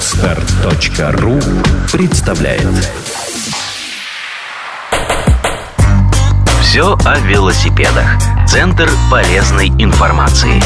Отстар.ру 0.00 1.38
представляет 1.92 2.66
Все 6.62 6.96
о 7.04 7.18
велосипедах. 7.18 8.06
Центр 8.46 8.88
полезной 9.10 9.68
информации. 9.68 10.62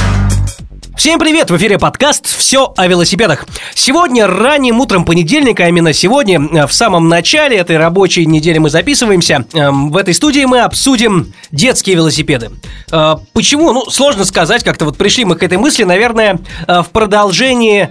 Всем 0.96 1.19
привет! 1.19 1.51
В 1.51 1.57
эфире 1.57 1.77
подкаст 1.77 2.25
«Все 2.25 2.73
о 2.77 2.87
велосипедах». 2.87 3.46
Сегодня 3.75 4.29
ранним 4.29 4.79
утром 4.79 5.05
понедельника, 5.05 5.64
а 5.64 5.68
именно 5.68 5.93
сегодня, 5.93 6.41
э, 6.41 6.67
в 6.68 6.73
самом 6.73 7.09
начале 7.09 7.57
этой 7.57 7.79
рабочей 7.79 8.25
недели 8.27 8.59
мы 8.59 8.71
записываемся. 8.71 9.45
Эм, 9.54 9.91
в 9.91 9.96
этой 9.96 10.14
студии 10.14 10.45
мы 10.45 10.61
обсудим 10.61 11.35
детские 11.50 11.96
велосипеды. 11.96 12.53
Э, 12.93 13.17
почему? 13.32 13.72
Ну, 13.72 13.91
сложно 13.91 14.25
сказать, 14.25 14.62
как-то 14.62 14.85
вот 14.85 14.96
пришли 14.96 15.25
мы 15.25 15.35
к 15.35 15.43
этой 15.43 15.59
мысли, 15.59 15.82
наверное, 15.82 16.39
э, 16.68 16.82
в 16.82 16.91
продолжении 16.91 17.90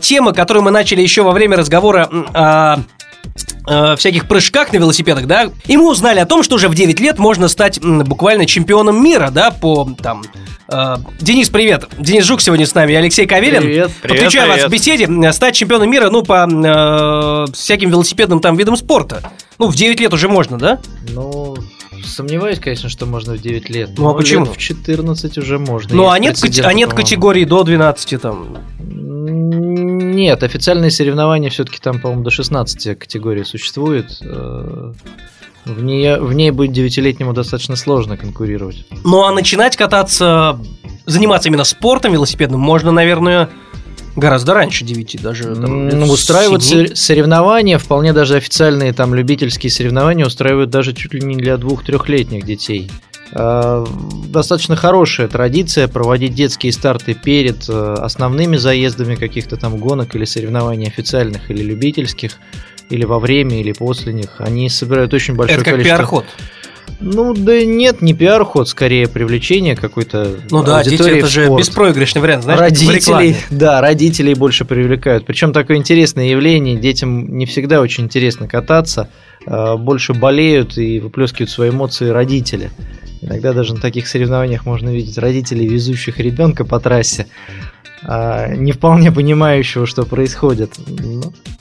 темы, 0.00 0.32
которую 0.32 0.64
мы 0.64 0.70
начали 0.70 1.02
еще 1.02 1.22
во 1.22 1.32
время 1.32 1.58
разговора 1.58 2.08
о 2.32 2.78
э, 3.66 3.96
всяких 3.96 4.26
прыжках 4.28 4.72
на 4.72 4.78
велосипедах, 4.78 5.26
да, 5.26 5.50
и 5.66 5.76
мы 5.76 5.90
узнали 5.90 6.18
о 6.20 6.26
том, 6.26 6.42
что 6.42 6.56
уже 6.56 6.68
в 6.68 6.74
9 6.74 7.00
лет 7.00 7.18
можно 7.18 7.48
стать 7.48 7.78
м, 7.78 8.04
буквально 8.04 8.46
чемпионом 8.46 9.02
мира, 9.02 9.30
да, 9.30 9.50
по 9.50 9.88
там... 10.02 10.22
э, 10.70 10.96
Денис, 11.20 11.48
привет. 11.50 11.86
Денис 11.98 12.24
Жук 12.24 12.40
сегодня 12.40 12.66
с 12.66 12.74
нами, 12.74 12.94
Алексей 12.94 13.26
Кавелин. 13.26 13.62
Привет. 13.62 13.90
Подключаю 14.02 14.46
Привет, 14.46 14.62
вас 14.62 14.64
в 14.64 14.72
беседе. 14.72 15.08
Э, 15.08 15.32
Стать 15.32 15.54
чемпионом 15.54 15.90
мира, 15.90 16.10
ну, 16.10 16.22
по 16.22 16.46
э, 16.48 17.52
всяким 17.52 17.90
велосипедным 17.90 18.40
там 18.40 18.56
видам 18.56 18.76
спорта. 18.76 19.22
Ну, 19.58 19.66
в 19.68 19.74
9 19.74 19.98
лет 20.00 20.12
уже 20.12 20.28
можно, 20.28 20.58
да? 20.58 20.78
Ну, 21.08 21.56
сомневаюсь, 22.04 22.58
конечно, 22.58 22.88
что 22.88 23.06
можно 23.06 23.34
в 23.34 23.40
9 23.40 23.70
лет. 23.70 23.90
Ну, 23.96 24.08
а 24.08 24.14
почему? 24.14 24.44
В 24.46 24.56
14 24.56 25.38
уже 25.38 25.58
можно. 25.58 25.94
Ну, 25.94 26.08
а 26.08 26.18
нет, 26.18 26.38
а 26.64 26.72
нет 26.72 26.92
категории 26.92 27.44
до 27.44 27.62
12 27.64 28.20
там. 28.20 28.56
Нет, 28.80 30.42
официальные 30.42 30.90
соревнования 30.90 31.50
все-таки 31.50 31.78
там, 31.80 32.00
по-моему, 32.00 32.24
до 32.24 32.30
16 32.30 32.98
категории 32.98 33.42
существует. 33.44 34.18
Э, 34.20 34.92
В 35.64 35.82
ней, 35.82 36.18
в 36.18 36.32
ней 36.32 36.50
будет 36.50 36.72
девятилетнему 36.72 37.32
достаточно 37.32 37.76
сложно 37.76 38.16
конкурировать. 38.16 38.84
Ну, 39.04 39.22
а 39.24 39.32
начинать 39.32 39.76
кататься, 39.76 40.58
заниматься 41.06 41.48
именно 41.48 41.64
спортом 41.64 42.12
велосипедным 42.12 42.60
можно, 42.60 42.90
наверное, 42.90 43.48
гораздо 44.18 44.54
раньше 44.54 44.84
9, 44.84 45.22
даже 45.22 45.54
там, 45.54 45.88
Ну, 45.88 46.06
устраивают 46.12 46.62
семи. 46.64 46.88
сор- 46.88 46.96
соревнования, 46.96 47.78
вполне 47.78 48.12
даже 48.12 48.36
официальные 48.36 48.92
там 48.92 49.14
любительские 49.14 49.70
соревнования 49.70 50.26
устраивают 50.26 50.70
даже 50.70 50.92
чуть 50.92 51.14
ли 51.14 51.20
не 51.20 51.36
для 51.36 51.56
двух-трехлетних 51.56 52.44
детей. 52.44 52.90
Э, 53.32 53.84
Достаточно 54.28 54.76
хорошая 54.76 55.28
традиция 55.28 55.88
проводить 55.88 56.34
детские 56.34 56.72
старты 56.72 57.14
перед 57.14 57.68
э, 57.68 57.94
основными 57.98 58.56
заездами 58.56 59.14
каких-то 59.14 59.56
там 59.56 59.76
гонок 59.78 60.14
или 60.14 60.24
соревнований 60.24 60.86
официальных 60.86 61.50
или 61.50 61.62
любительских, 61.62 62.32
или 62.90 63.04
во 63.04 63.18
время, 63.18 63.60
или 63.60 63.72
после 63.72 64.12
них. 64.12 64.36
Они 64.38 64.68
собирают 64.70 65.12
очень 65.14 65.34
большое 65.34 65.56
Это 65.56 65.64
как 65.64 65.74
количество... 65.74 65.96
пиар-ход. 65.96 66.24
Ну 67.00 67.34
да 67.34 67.64
нет, 67.64 68.02
не 68.02 68.14
пиар-ход, 68.14 68.68
скорее 68.68 69.08
привлечение 69.08 69.76
какой-то 69.76 70.36
Ну 70.50 70.62
да, 70.62 70.82
дети 70.82 71.02
это 71.02 71.26
же 71.26 71.44
спорт. 71.44 71.60
беспроигрышный 71.60 72.22
вариант, 72.22 72.44
знаешь, 72.44 72.60
родителей, 72.60 73.36
да, 73.50 73.80
родителей 73.80 74.34
больше 74.34 74.64
привлекают. 74.64 75.26
Причем 75.26 75.52
такое 75.52 75.76
интересное 75.76 76.26
явление. 76.28 76.76
Детям 76.76 77.36
не 77.36 77.46
всегда 77.46 77.80
очень 77.80 78.04
интересно 78.04 78.48
кататься. 78.48 79.08
э, 79.46 79.76
Больше 79.76 80.14
болеют 80.14 80.76
и 80.78 81.00
выплескивают 81.00 81.50
свои 81.50 81.70
эмоции 81.70 82.08
родители. 82.08 82.70
Иногда 83.20 83.52
даже 83.52 83.74
на 83.74 83.80
таких 83.80 84.06
соревнованиях 84.06 84.64
можно 84.64 84.90
видеть 84.90 85.18
родителей, 85.18 85.66
везущих 85.66 86.18
ребенка 86.18 86.64
по 86.64 86.78
трассе, 86.78 87.26
а, 88.04 88.48
не 88.54 88.72
вполне 88.72 89.10
понимающего, 89.10 89.86
что 89.86 90.04
происходит. 90.04 90.74
Ну, 90.86 91.32
а, 91.34 91.57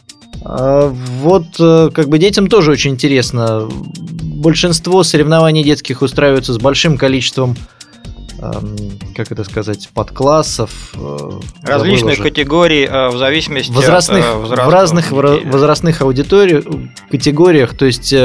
Вот 0.47 1.59
э, 1.59 1.89
как 1.93 2.07
бы 2.07 2.19
детям 2.19 2.47
тоже 2.47 2.71
очень 2.71 2.91
интересно. 2.91 3.67
Большинство 3.69 5.03
соревнований 5.03 5.61
детских 5.61 6.02
устраиваются 6.02 6.53
с 6.53 6.58
большим 6.58 6.97
количеством 6.97 7.58
эм, 8.39 8.77
как 9.13 9.30
это 9.33 9.43
сказать, 9.43 9.89
подклассов. 9.93 10.93
э, 10.93 11.30
Различных 11.63 12.19
категорий 12.19 12.86
э, 12.86 13.09
в 13.09 13.17
зависимости 13.17 13.73
возрастных, 13.73 14.25
от 14.25 14.36
возраста 14.37 14.65
в 14.65 14.69
разных 14.69 15.09
детей. 15.09 15.49
возрастных 15.49 16.02
аудиторий, 16.02 16.63
категориях, 17.11 17.75
то 17.75 17.86
есть 17.86 18.15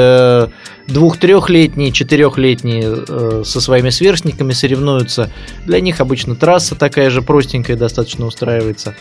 двух-трехлетние, 0.87 1.91
четырехлетние 1.91 3.43
со 3.43 3.59
своими 3.59 3.89
сверстниками 3.89 4.53
соревнуются. 4.53 5.29
Для 5.65 5.81
них 5.81 5.99
обычно 5.99 6.37
трасса 6.37 6.75
такая 6.75 7.09
же 7.09 7.21
простенькая 7.21 7.75
достаточно 7.75 8.25
устраивается. 8.25 8.95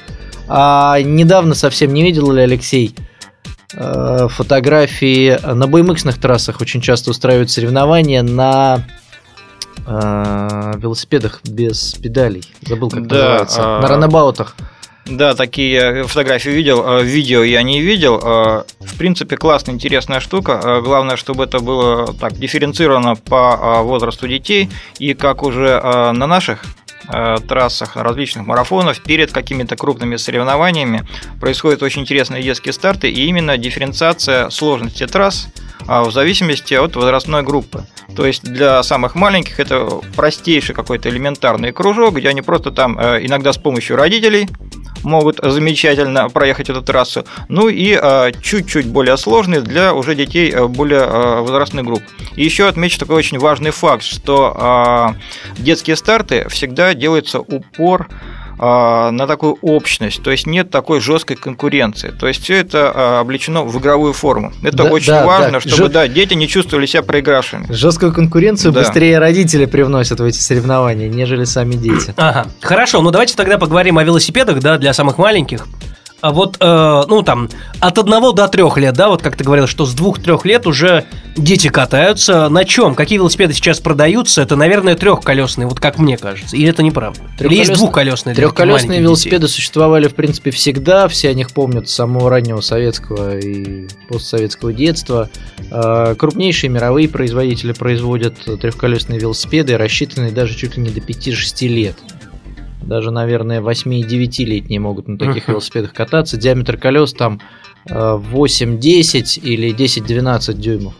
А 0.48 1.00
недавно 1.00 1.54
совсем 1.54 1.94
не 1.94 2.02
видел 2.02 2.32
ли 2.32 2.42
Алексей 2.42 2.96
фотографии 3.74 5.38
на 5.44 5.64
BMX 5.64 6.18
трассах 6.20 6.60
очень 6.60 6.80
часто 6.80 7.10
устраивают 7.10 7.50
соревнования 7.50 8.22
на 8.22 8.84
э, 9.86 10.72
велосипедах 10.76 11.40
без 11.44 11.94
педалей. 11.94 12.44
Забыл, 12.62 12.90
как 12.90 13.06
Да, 13.06 13.16
называется. 13.16 13.60
а, 13.62 13.80
На 13.80 13.88
ранобаутах. 13.88 14.56
Да, 15.04 15.34
такие 15.34 16.04
фотографии 16.04 16.50
видел, 16.50 16.84
э, 16.86 17.02
видео 17.02 17.42
я 17.42 17.62
не 17.64 17.80
видел. 17.80 18.20
Э, 18.22 18.62
В 18.80 18.96
принципе, 18.98 19.36
классная, 19.36 19.74
интересная 19.74 20.20
штука. 20.20 20.60
Э, 20.62 20.80
Главное, 20.80 21.16
чтобы 21.16 21.44
это 21.44 21.58
было 21.58 22.14
так 22.14 22.34
дифференцировано 22.34 23.16
по 23.16 23.58
э, 23.60 23.82
возрасту 23.82 24.28
детей. 24.28 24.70
И 25.00 25.14
как 25.14 25.42
уже 25.42 25.80
э, 25.82 26.12
на 26.12 26.26
наших 26.28 26.62
э, 27.12 27.36
трассах, 27.46 27.96
на 27.96 28.02
различных 28.02 28.46
марафонах, 28.46 29.02
перед 29.02 29.32
какими-то 29.32 29.76
крупными 29.76 30.16
соревнованиями 30.16 31.06
происходят 31.40 31.82
очень 31.82 32.02
интересные 32.02 32.42
детские 32.42 32.72
старты, 32.72 33.10
и 33.10 33.26
именно 33.26 33.56
дифференциация 33.58 34.50
сложности 34.50 35.06
трасс 35.06 35.48
а, 35.86 36.04
в 36.04 36.12
зависимости 36.12 36.74
от 36.74 36.96
возрастной 36.96 37.42
группы. 37.42 37.84
То 38.14 38.26
есть 38.26 38.42
для 38.44 38.82
самых 38.82 39.14
маленьких 39.14 39.58
это 39.58 40.00
простейший 40.16 40.74
какой-то 40.74 41.08
элементарный 41.08 41.72
кружок, 41.72 42.16
где 42.16 42.28
они 42.28 42.42
просто 42.42 42.70
там 42.70 42.98
э, 42.98 43.24
иногда 43.24 43.52
с 43.52 43.58
помощью 43.58 43.96
родителей 43.96 44.48
могут 45.02 45.40
замечательно 45.42 46.28
проехать 46.28 46.70
эту 46.70 46.82
трассу. 46.82 47.24
Ну 47.48 47.68
и 47.68 47.98
э, 48.00 48.32
чуть-чуть 48.42 48.86
более 48.86 49.16
сложный 49.16 49.60
для 49.60 49.94
уже 49.94 50.14
детей 50.14 50.50
э, 50.50 50.66
более 50.66 51.00
э, 51.00 51.40
возрастных 51.40 51.84
групп. 51.84 52.02
И 52.36 52.44
еще 52.44 52.68
отмечу 52.68 52.98
такой 52.98 53.16
очень 53.16 53.38
важный 53.38 53.70
факт, 53.70 54.02
что 54.02 55.14
детские 55.58 55.96
старты 55.96 56.48
всегда 56.48 56.94
делается 56.94 57.40
упор 57.40 58.08
на 58.58 59.26
такую 59.26 59.58
общность, 59.62 60.22
то 60.22 60.30
есть 60.30 60.46
нет 60.46 60.70
такой 60.70 61.00
жесткой 61.00 61.36
конкуренции. 61.36 62.10
То 62.10 62.28
есть 62.28 62.42
все 62.44 62.56
это 62.58 62.92
э, 62.94 63.18
облечено 63.20 63.64
в 63.64 63.78
игровую 63.78 64.12
форму. 64.12 64.52
Это 64.62 64.76
Да, 64.78 64.84
очень 64.84 65.08
да, 65.12 65.26
важно, 65.26 65.52
да. 65.52 65.60
чтобы 65.60 65.84
Жё- 65.84 65.88
да, 65.88 66.08
дети 66.08 66.34
не 66.34 66.46
чувствовали 66.48 66.86
себя 66.86 67.02
проигравшими. 67.02 67.66
Жесткую 67.72 68.12
конкуренцию 68.12 68.72
Да. 68.72 68.80
быстрее 68.80 69.18
родители 69.18 69.64
привносят 69.66 70.20
в 70.20 70.24
эти 70.24 70.38
соревнования, 70.38 71.08
нежели 71.08 71.44
сами 71.44 71.74
дети. 71.74 72.14
Ага, 72.16 72.46
хорошо, 72.60 73.02
ну 73.02 73.10
давайте 73.10 73.34
тогда 73.36 73.58
поговорим 73.58 73.98
о 73.98 74.04
велосипедах, 74.04 74.60
да, 74.60 74.78
для 74.78 74.92
самых 74.92 75.18
маленьких. 75.18 75.66
А 76.22 76.30
вот, 76.30 76.56
э, 76.60 77.02
ну 77.08 77.22
там, 77.22 77.48
от 77.80 77.98
одного 77.98 78.30
до 78.30 78.46
трех 78.46 78.78
лет, 78.78 78.94
да, 78.94 79.08
вот 79.08 79.22
как 79.22 79.36
ты 79.36 79.42
говорил, 79.42 79.66
что 79.66 79.84
с 79.84 79.92
двух-трех 79.92 80.44
лет 80.44 80.68
уже 80.68 81.04
дети 81.36 81.66
катаются. 81.66 82.48
На 82.48 82.64
чем? 82.64 82.94
Какие 82.94 83.18
велосипеды 83.18 83.54
сейчас 83.54 83.80
продаются? 83.80 84.40
Это, 84.40 84.54
наверное, 84.54 84.94
трехколесные, 84.94 85.66
вот 85.66 85.80
как 85.80 85.98
мне 85.98 86.16
кажется. 86.16 86.56
Или 86.56 86.68
это 86.68 86.84
неправда? 86.84 87.20
Или 87.40 87.56
есть 87.56 87.72
двухколесные? 87.72 88.36
Трехколесные 88.36 89.00
велосипеды 89.00 89.48
существовали, 89.48 90.06
в 90.06 90.14
принципе, 90.14 90.52
всегда. 90.52 91.08
Все 91.08 91.28
о 91.28 91.34
них 91.34 91.50
помнят 91.50 91.88
с 91.88 91.92
самого 91.92 92.30
раннего 92.30 92.60
советского 92.60 93.36
и 93.36 93.88
постсоветского 94.08 94.72
детства. 94.72 95.28
Э, 95.72 96.14
Крупнейшие 96.16 96.70
мировые 96.70 97.08
производители 97.08 97.72
производят 97.72 98.36
трехколесные 98.60 99.18
велосипеды, 99.18 99.76
рассчитанные 99.76 100.30
даже 100.30 100.54
чуть 100.54 100.76
ли 100.76 100.84
не 100.84 100.90
до 100.90 101.00
5-6 101.00 101.66
лет. 101.66 101.96
Даже, 102.82 103.10
наверное, 103.10 103.60
8 103.60 103.94
и 103.94 104.02
9-летние 104.02 104.80
могут 104.80 105.08
на 105.08 105.18
таких 105.18 105.48
велосипедах 105.48 105.92
кататься. 105.92 106.36
Диаметр 106.36 106.76
колес 106.76 107.12
там 107.12 107.40
э, 107.88 107.94
8-10 107.94 109.40
или 109.40 109.74
10-12 109.74 110.54
дюймов. 110.54 110.94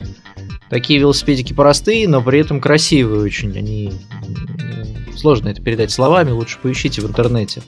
Такие 0.70 1.00
велосипедики 1.00 1.52
простые, 1.52 2.08
но 2.08 2.23
при 2.23 2.40
этом 2.40 2.61
красивые 2.61 3.23
очень. 3.23 3.56
Они 3.58 3.93
м, 4.26 5.17
сложно 5.19 5.50
это 5.50 5.61
передать 5.61 5.90
словами, 5.90 6.31
лучше 6.31 6.58
поищите 6.62 7.02
в 7.02 7.06
интернете. 7.06 7.62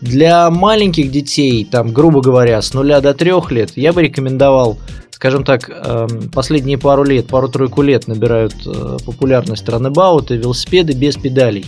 Для 0.00 0.50
маленьких 0.50 1.10
детей, 1.10 1.64
там, 1.64 1.92
грубо 1.92 2.20
говоря, 2.20 2.60
с 2.60 2.74
нуля 2.74 3.00
до 3.00 3.14
трех 3.14 3.52
лет, 3.52 3.76
я 3.76 3.92
бы 3.92 4.02
рекомендовал, 4.02 4.76
скажем 5.10 5.44
так, 5.44 5.70
эм, 5.70 6.30
последние 6.30 6.78
пару 6.78 7.04
лет, 7.04 7.28
пару-тройку 7.28 7.82
лет 7.82 8.08
набирают 8.08 8.54
э, 8.66 8.96
популярность 9.04 9.68
раннебауты, 9.68 10.36
велосипеды 10.36 10.94
без 10.94 11.16
педалей. 11.16 11.64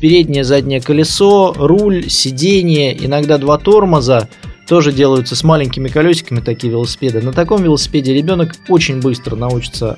Переднее, 0.00 0.44
заднее 0.44 0.80
колесо, 0.80 1.54
руль, 1.56 2.08
сиденье, 2.08 2.96
иногда 3.04 3.36
два 3.38 3.58
тормоза, 3.58 4.28
тоже 4.68 4.92
делаются 4.92 5.34
с 5.34 5.42
маленькими 5.42 5.88
колесиками 5.88 6.40
такие 6.40 6.70
велосипеды. 6.70 7.20
На 7.20 7.32
таком 7.32 7.62
велосипеде 7.62 8.14
ребенок 8.14 8.54
очень 8.68 9.00
быстро 9.00 9.34
научится 9.34 9.96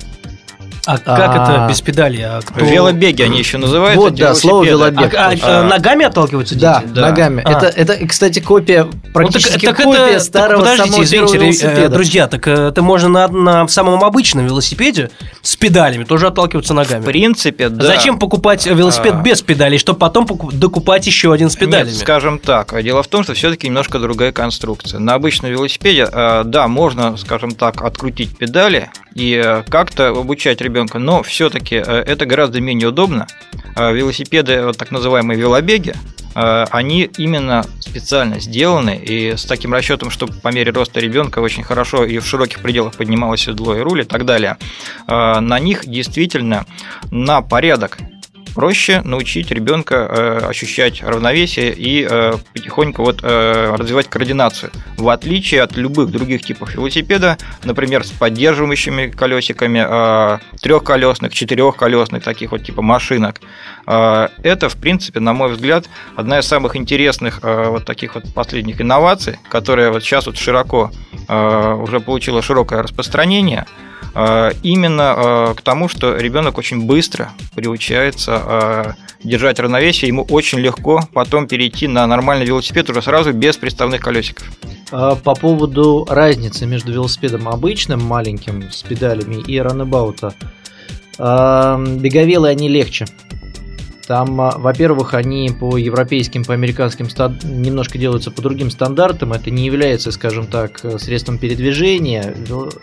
А 0.86 0.98
как 0.98 1.08
А. 1.36 1.42
это 1.64 1.66
без 1.68 1.80
педали? 1.80 2.20
А 2.22 2.40
кто- 2.40 2.64
Велобеги 2.64 3.22
они 3.22 3.38
еще 3.38 3.58
называются. 3.58 4.00
Вот, 4.00 4.14
да, 4.14 4.34
слово 4.34 4.64
велобег. 4.64 5.14
А, 5.14 5.30
а, 5.42 5.60
а, 5.60 5.62
ногами 5.64 6.06
отталкиваются 6.06 6.54
дети? 6.54 6.62
Да, 6.64 6.82
Да. 6.86 7.00
ногами. 7.02 7.42
А. 7.44 7.50
Это, 7.52 7.66
это, 7.66 8.06
кстати, 8.06 8.40
копия, 8.40 8.86
практически 9.12 9.66
Ну, 9.66 9.72
так, 9.72 9.76
так 9.76 9.84
копия 9.86 9.98
это, 10.04 10.12
так 10.14 10.22
старого 10.22 10.58
подождите, 10.60 10.88
самого 10.90 11.04
извините, 11.04 11.36
э, 11.36 11.40
велосипеда. 11.42 11.88
друзья, 11.90 12.26
так 12.28 12.48
э, 12.48 12.68
это 12.68 12.82
можно 12.82 13.08
на, 13.08 13.28
на 13.28 13.68
самом 13.68 14.02
обычном 14.02 14.46
велосипеде 14.46 15.10
с 15.42 15.54
педалями 15.56 16.04
тоже 16.04 16.28
отталкиваться 16.28 16.72
В 16.72 16.76
ногами. 16.76 17.04
принципе, 17.04 17.68
да. 17.68 17.86
Зачем 17.86 18.18
покупать 18.18 18.64
велосипед 18.66 19.14
А. 19.16 19.20
без 19.22 19.42
педалей, 19.42 19.78
чтобы 19.78 19.98
потом 19.98 20.26
докупать 20.52 21.06
еще 21.06 21.32
один 21.32 21.50
с 21.50 21.56
педалями? 21.56 21.88
Нет, 21.90 21.98
скажем 21.98 22.38
так, 22.38 22.82
дело 22.82 23.02
в 23.02 23.08
том, 23.08 23.22
что 23.22 23.34
все-таки 23.34 23.66
немножко 23.66 23.98
другая 23.98 24.32
конструкция. 24.32 24.98
На 24.98 25.14
обычном 25.14 25.50
велосипеде, 25.50 26.08
э, 26.10 26.42
да, 26.46 26.68
можно, 26.68 27.16
скажем 27.18 27.50
так, 27.52 27.82
открутить 27.82 28.36
педали 28.38 28.90
и 29.14 29.62
как-то 29.68 30.08
обучать 30.08 30.60
ребенка, 30.60 30.69
но 30.98 31.22
все-таки 31.22 31.76
это 31.76 32.26
гораздо 32.26 32.60
менее 32.60 32.88
удобно. 32.88 33.26
Э, 33.76 33.92
Велосипеды, 33.92 34.62
вот 34.64 34.76
так 34.76 34.90
называемые 34.90 35.38
велобеги, 35.38 35.94
э, 36.34 36.64
они 36.70 37.10
именно 37.18 37.64
специально 37.78 38.40
сделаны 38.40 38.96
и 38.96 39.36
с 39.36 39.44
таким 39.44 39.72
расчетом, 39.72 40.10
чтобы 40.10 40.32
по 40.34 40.48
мере 40.48 40.72
роста 40.72 41.00
ребенка 41.00 41.40
очень 41.40 41.62
хорошо 41.62 42.04
и 42.04 42.18
в 42.18 42.26
широких 42.26 42.60
пределах 42.60 42.94
поднималось 42.94 43.42
седло 43.42 43.76
и 43.76 43.80
руль 43.80 44.02
и 44.02 44.04
так 44.04 44.24
далее. 44.24 44.56
Э, 45.06 45.40
На 45.40 45.58
них 45.58 45.86
действительно 45.86 46.66
на 47.10 47.42
порядок 47.42 47.98
проще 48.54 49.02
научить 49.02 49.50
ребенка 49.50 49.94
э, 49.94 50.38
ощущать 50.48 51.02
равновесие 51.02 51.72
и 51.72 52.06
э, 52.08 52.34
потихоньку 52.52 53.04
вот, 53.04 53.20
э, 53.22 53.74
развивать 53.76 54.08
координацию. 54.08 54.70
В 54.96 55.08
отличие 55.08 55.62
от 55.62 55.76
любых 55.76 56.10
других 56.10 56.42
типов 56.42 56.74
велосипеда, 56.74 57.38
например, 57.64 58.04
с 58.04 58.10
поддерживающими 58.10 59.08
колесиками, 59.08 60.38
трехколесных, 60.60 61.32
четырехколесных, 61.32 62.22
таких 62.22 62.52
вот 62.52 62.64
типа 62.64 62.82
машинок. 62.82 63.40
Это, 63.86 64.68
в 64.68 64.76
принципе, 64.76 65.20
на 65.20 65.32
мой 65.32 65.52
взгляд, 65.52 65.88
одна 66.16 66.40
из 66.40 66.46
самых 66.46 66.76
интересных 66.76 67.40
вот 67.42 67.84
таких 67.84 68.14
вот 68.14 68.32
последних 68.34 68.80
инноваций, 68.80 69.38
которая 69.48 69.90
вот 69.90 70.02
сейчас 70.02 70.26
вот 70.26 70.36
широко 70.36 70.90
уже 71.28 72.00
получила 72.00 72.42
широкое 72.42 72.82
распространение. 72.82 73.66
Э, 74.14 74.50
именно 74.62 75.14
э, 75.16 75.54
к 75.56 75.62
тому, 75.62 75.88
что 75.88 76.16
ребенок 76.16 76.58
очень 76.58 76.84
быстро 76.86 77.30
приучается 77.54 78.42
э, 78.44 78.92
держать 79.24 79.60
равновесие, 79.60 80.08
ему 80.08 80.22
очень 80.28 80.58
легко 80.58 81.00
потом 81.12 81.46
перейти 81.46 81.86
на 81.86 82.06
нормальный 82.06 82.46
велосипед 82.46 82.88
уже 82.90 83.02
сразу 83.02 83.32
без 83.32 83.56
приставных 83.56 84.00
колесиков. 84.00 84.50
А, 84.90 85.14
По 85.14 85.34
поводу 85.34 86.06
разницы 86.08 86.66
между 86.66 86.92
велосипедом 86.92 87.48
обычным, 87.48 88.02
маленьким, 88.02 88.70
с 88.70 88.82
педалями, 88.82 89.42
и 89.46 89.58
раннебаута. 89.58 90.34
А, 91.18 91.78
Беговелы, 91.78 92.48
они 92.48 92.68
легче. 92.68 93.06
Там, 94.10 94.40
а, 94.40 94.58
во-первых, 94.58 95.14
они 95.14 95.50
по 95.50 95.76
европейским, 95.76 96.44
по 96.44 96.52
американским 96.52 97.06
немножко 97.44 97.96
делаются 97.96 98.32
по 98.32 98.42
другим 98.42 98.68
стандартам. 98.68 99.32
Это 99.34 99.52
не 99.52 99.64
является, 99.64 100.10
скажем 100.10 100.48
так, 100.48 100.84
э, 100.84 100.98
средством 100.98 101.38
передвижения. 101.38 102.34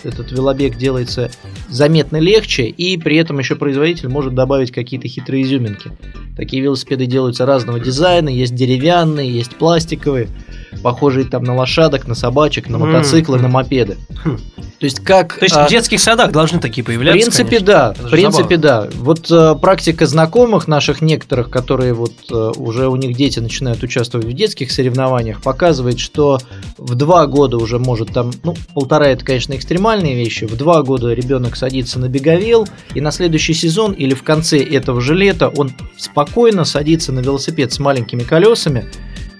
Этот 0.06 0.32
велобег 0.32 0.78
делается 0.78 1.30
заметно 1.68 2.16
легче, 2.16 2.68
и 2.68 2.96
при 2.96 3.18
этом 3.18 3.40
еще 3.40 3.58
производитель 3.58 4.08
может 4.08 4.36
добавить 4.36 4.72
какие-то 4.72 5.10
хитрые 5.10 5.44
изюминки. 5.44 5.92
Такие 6.38 6.64
велосипеды 6.64 7.08
делаются 7.08 7.46
разного 7.46 7.82
дизайна, 7.82 8.30
есть 8.30 8.56
деревянные, 8.56 9.30
есть 9.30 9.58
пластиковые, 9.58 10.30
похожие 10.78 11.26
там 11.26 11.44
на 11.44 11.56
лошадок, 11.56 12.08
на 12.08 12.16
собачек, 12.16 12.70
на 12.70 12.78
мотоциклы, 12.78 13.40
на 13.40 13.48
мопеды. 13.48 13.98
Хм. 14.24 14.38
То 14.80 14.86
есть 14.86 15.00
как... 15.00 15.40
То 15.40 15.46
есть 15.46 15.56
а, 15.56 15.66
в 15.66 15.70
детских 15.70 16.00
садах 16.00 16.32
должны 16.32 16.60
такие 16.60 16.84
в 16.84 16.88
появляться? 16.88 17.20
принципе, 17.20 17.58
конечно. 17.58 17.66
да. 17.66 17.94
Это 17.98 18.08
В 18.08 18.12
принципе, 18.12 18.58
да. 18.58 18.88
Вот 18.96 19.32
э, 19.32 19.56
практика 19.60 20.06
знакомых 20.06 20.68
наших 20.68 21.02
некоторых, 21.02 21.50
которые 21.50 21.94
вот 21.94 22.14
э, 22.32 22.52
уже 22.58 22.88
у 22.88 22.96
них 22.96 23.18
дети 23.18 23.40
начинают 23.40 23.82
участвовать 23.82 24.28
в 24.28 24.34
детских 24.34 24.72
соревнованиях, 24.72 25.42
показывает, 25.42 26.00
что 26.00 26.40
в 26.78 26.94
два 26.94 27.26
года 27.26 27.58
уже 27.58 27.80
может 27.80 28.14
там, 28.14 28.32
ну, 28.44 28.56
полтора 28.76 29.08
это, 29.08 29.26
конечно, 29.26 29.56
экстремальные 29.56 30.16
вещи. 30.16 30.46
В 30.46 30.56
два 30.56 30.84
года 30.84 31.12
ребенок 31.12 31.56
садится 31.56 31.98
на 31.98 32.08
беговел, 32.08 32.68
и 32.94 33.02
на 33.02 33.12
следующий 33.12 33.56
сезон 33.56 33.94
или 33.94 34.14
в 34.14 34.22
конце 34.22 34.60
этого 34.60 35.02
же 35.02 35.16
лета 35.16 35.50
он 35.50 35.72
спокойно 35.98 36.66
садится 36.66 37.12
на 37.12 37.22
велосипед 37.22 37.74
с 37.74 37.80
маленькими 37.80 38.22
колесами. 38.22 38.86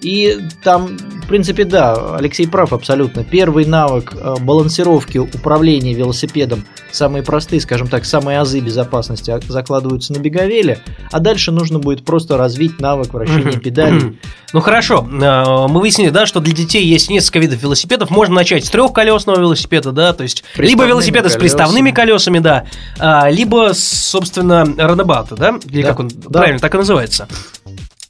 И 0.00 0.38
там, 0.62 0.96
в 0.96 1.26
принципе, 1.26 1.64
да, 1.64 2.16
Алексей 2.16 2.46
прав 2.46 2.72
абсолютно. 2.72 3.24
Первый 3.24 3.64
навык 3.66 4.14
э, 4.14 4.36
балансировки 4.40 5.18
управления 5.18 5.92
велосипедом, 5.92 6.64
самые 6.92 7.22
простые, 7.24 7.60
скажем 7.60 7.88
так, 7.88 8.04
самые 8.04 8.38
азы 8.40 8.60
безопасности 8.60 9.30
а- 9.30 9.40
закладываются 9.46 10.12
на 10.12 10.18
беговеле, 10.18 10.78
а 11.10 11.18
дальше 11.18 11.50
нужно 11.50 11.80
будет 11.80 12.04
просто 12.04 12.36
развить 12.36 12.80
навык 12.80 13.12
вращения 13.12 13.58
педалей. 13.58 14.18
Ну 14.52 14.60
хорошо, 14.60 15.06
э, 15.10 15.66
мы 15.68 15.80
выяснили, 15.80 16.10
да, 16.10 16.26
что 16.26 16.40
для 16.40 16.54
детей 16.54 16.86
есть 16.86 17.10
несколько 17.10 17.40
видов 17.40 17.62
велосипедов. 17.62 18.10
Можно 18.10 18.36
начать 18.36 18.64
с 18.64 18.70
трехколесного 18.70 19.38
велосипеда, 19.40 19.92
да, 19.92 20.12
то 20.12 20.22
есть 20.22 20.44
либо 20.56 20.84
велосипеда 20.84 21.28
с 21.28 21.36
приставными 21.36 21.90
колесами, 21.90 22.38
да, 22.38 22.64
а, 22.98 23.28
либо, 23.30 23.72
собственно, 23.74 24.64
ранобаута, 24.78 25.36
да, 25.36 25.58
или 25.68 25.82
Да, 25.82 25.88
как 25.88 26.00
он 26.00 26.08
да. 26.08 26.38
правильно 26.38 26.60
так 26.60 26.74
и 26.74 26.78
называется. 26.78 27.28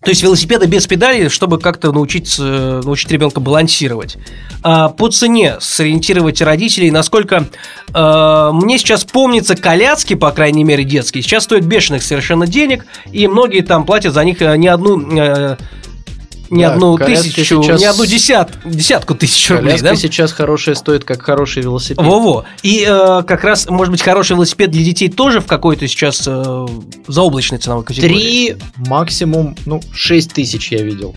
То 0.08 0.10
есть 0.10 0.22
велосипеда 0.22 0.66
без 0.66 0.86
педалей, 0.86 1.28
чтобы 1.28 1.60
как-то 1.60 1.92
научить, 1.92 2.36
э, 2.38 2.80
научить 2.82 3.10
ребенка 3.10 3.40
балансировать. 3.40 4.16
А 4.62 4.88
по 4.88 5.10
цене 5.10 5.58
сориентировать 5.60 6.40
родителей, 6.40 6.90
насколько 6.90 7.44
э, 7.92 8.50
мне 8.54 8.78
сейчас 8.78 9.04
помнится, 9.04 9.54
коляски, 9.54 10.14
по 10.14 10.30
крайней 10.30 10.64
мере, 10.64 10.84
детские, 10.84 11.22
сейчас 11.22 11.44
стоят 11.44 11.64
бешеных 11.64 12.02
совершенно 12.02 12.46
денег, 12.46 12.86
и 13.12 13.28
многие 13.28 13.60
там 13.60 13.84
платят 13.84 14.14
за 14.14 14.24
них 14.24 14.40
э, 14.40 14.56
не 14.56 14.68
одну 14.68 14.98
э, 14.98 15.58
не 16.50 16.62
Да, 16.64 16.72
одну 16.74 16.96
тысячу, 16.96 17.62
сейчас- 17.62 17.80
не 17.80 17.86
одну 17.86 18.06
десят, 18.06 18.50
десятку 18.64 19.14
тысяч 19.14 19.48
рублей, 19.50 19.66
Коляска 19.78 19.88
да? 19.90 19.96
сейчас 19.96 20.32
хорошая 20.32 20.74
стоит, 20.74 21.04
как 21.04 21.22
хороший 21.22 21.62
велосипед. 21.62 21.98
Во-во. 22.04 22.44
И 22.62 22.84
э, 22.88 23.22
как 23.26 23.44
раз, 23.44 23.68
может 23.68 23.90
быть, 23.92 24.02
хороший 24.02 24.32
велосипед 24.32 24.70
для 24.70 24.84
детей 24.84 25.08
тоже 25.08 25.40
в 25.40 25.46
какой-то 25.46 25.86
сейчас 25.88 26.24
э, 26.26 26.66
заоблачной 27.06 27.58
ценовой 27.58 27.84
категории. 27.84 28.12
Три, 28.12 28.56
максимум, 28.76 29.56
ну, 29.66 29.80
шесть 29.92 30.32
тысяч 30.32 30.72
я 30.72 30.82
видел. 30.82 31.14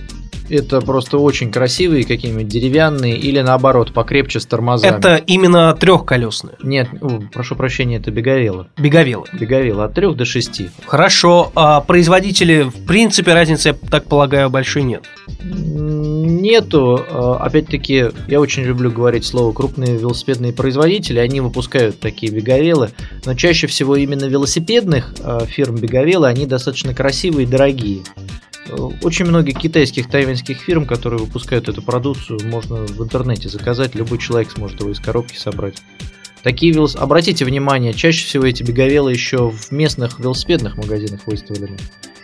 Это 0.51 0.81
просто 0.81 1.17
очень 1.17 1.49
красивые, 1.49 2.03
какие-нибудь 2.03 2.47
деревянные 2.47 3.17
или 3.17 3.39
наоборот, 3.39 3.93
покрепче 3.93 4.41
с 4.41 4.45
тормозами. 4.45 4.97
Это 4.97 5.15
именно 5.15 5.73
трехколесные. 5.73 6.55
Нет, 6.61 6.89
о, 6.99 7.21
прошу 7.31 7.55
прощения, 7.55 7.97
это 7.97 8.11
беговело. 8.11 8.67
Беговелы. 8.77 9.25
Беговело 9.31 9.85
от 9.85 9.93
3 9.93 10.13
до 10.13 10.25
6. 10.25 10.61
Хорошо. 10.85 11.51
А 11.55 11.79
производители, 11.79 12.63
в 12.63 12.85
принципе, 12.85 13.33
разницы, 13.33 13.69
я 13.69 13.75
так 13.89 14.05
полагаю, 14.05 14.49
большой 14.49 14.83
нет. 14.83 15.05
Нету, 15.41 17.01
э, 17.09 17.35
опять-таки, 17.39 18.09
я 18.27 18.41
очень 18.41 18.63
люблю 18.63 18.91
говорить 18.91 19.25
слово 19.25 19.53
крупные 19.53 19.97
велосипедные 19.97 20.51
производители, 20.51 21.19
они 21.19 21.39
выпускают 21.39 21.99
такие 21.99 22.31
беговелы, 22.31 22.89
но 23.25 23.35
чаще 23.35 23.67
всего 23.67 23.95
именно 23.95 24.25
велосипедных 24.25 25.13
э, 25.19 25.45
фирм 25.47 25.75
беговелы, 25.77 26.27
они 26.27 26.45
достаточно 26.45 26.93
красивые 26.93 27.47
и 27.47 27.49
дорогие. 27.49 28.01
Очень 29.01 29.25
много 29.25 29.51
китайских, 29.51 30.09
тайваньских 30.09 30.57
фирм, 30.57 30.85
которые 30.85 31.19
выпускают 31.19 31.67
эту 31.69 31.81
продукцию, 31.81 32.39
можно 32.45 32.77
в 32.85 33.03
интернете 33.03 33.49
заказать, 33.49 33.95
любой 33.95 34.17
человек 34.17 34.51
сможет 34.51 34.79
его 34.79 34.91
из 34.91 34.99
коробки 34.99 35.37
собрать. 35.37 35.81
Такие 36.43 36.73
велос... 36.73 36.95
Обратите 36.95 37.45
внимание, 37.45 37.93
чаще 37.93 38.25
всего 38.25 38.45
эти 38.45 38.63
беговелы 38.63 39.11
еще 39.11 39.51
в 39.51 39.71
местных 39.71 40.19
велосипедных 40.19 40.77
магазинах 40.77 41.27
выставлены. 41.27 41.77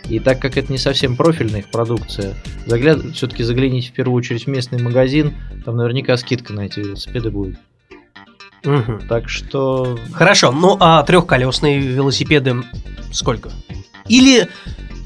И 0.08 0.18
так 0.20 0.40
как 0.40 0.56
это 0.56 0.72
не 0.72 0.78
совсем 0.78 1.16
профильная 1.16 1.60
их 1.60 1.70
продукция, 1.70 2.34
загляд... 2.66 3.14
все-таки 3.14 3.42
загляните 3.44 3.90
в 3.90 3.92
первую 3.92 4.16
очередь 4.16 4.44
в 4.44 4.48
местный 4.48 4.82
магазин, 4.82 5.34
там 5.64 5.76
наверняка 5.76 6.16
скидка 6.16 6.52
на 6.52 6.66
эти 6.66 6.80
велосипеды 6.80 7.30
будет. 7.30 7.58
Мгм. 8.64 9.06
Так 9.08 9.28
что 9.28 9.98
Хорошо. 10.12 10.52
Ну, 10.52 10.76
а 10.80 11.02
трехколесные 11.02 11.78
велосипеды 11.78 12.56
сколько? 13.12 13.50
Или 14.08 14.48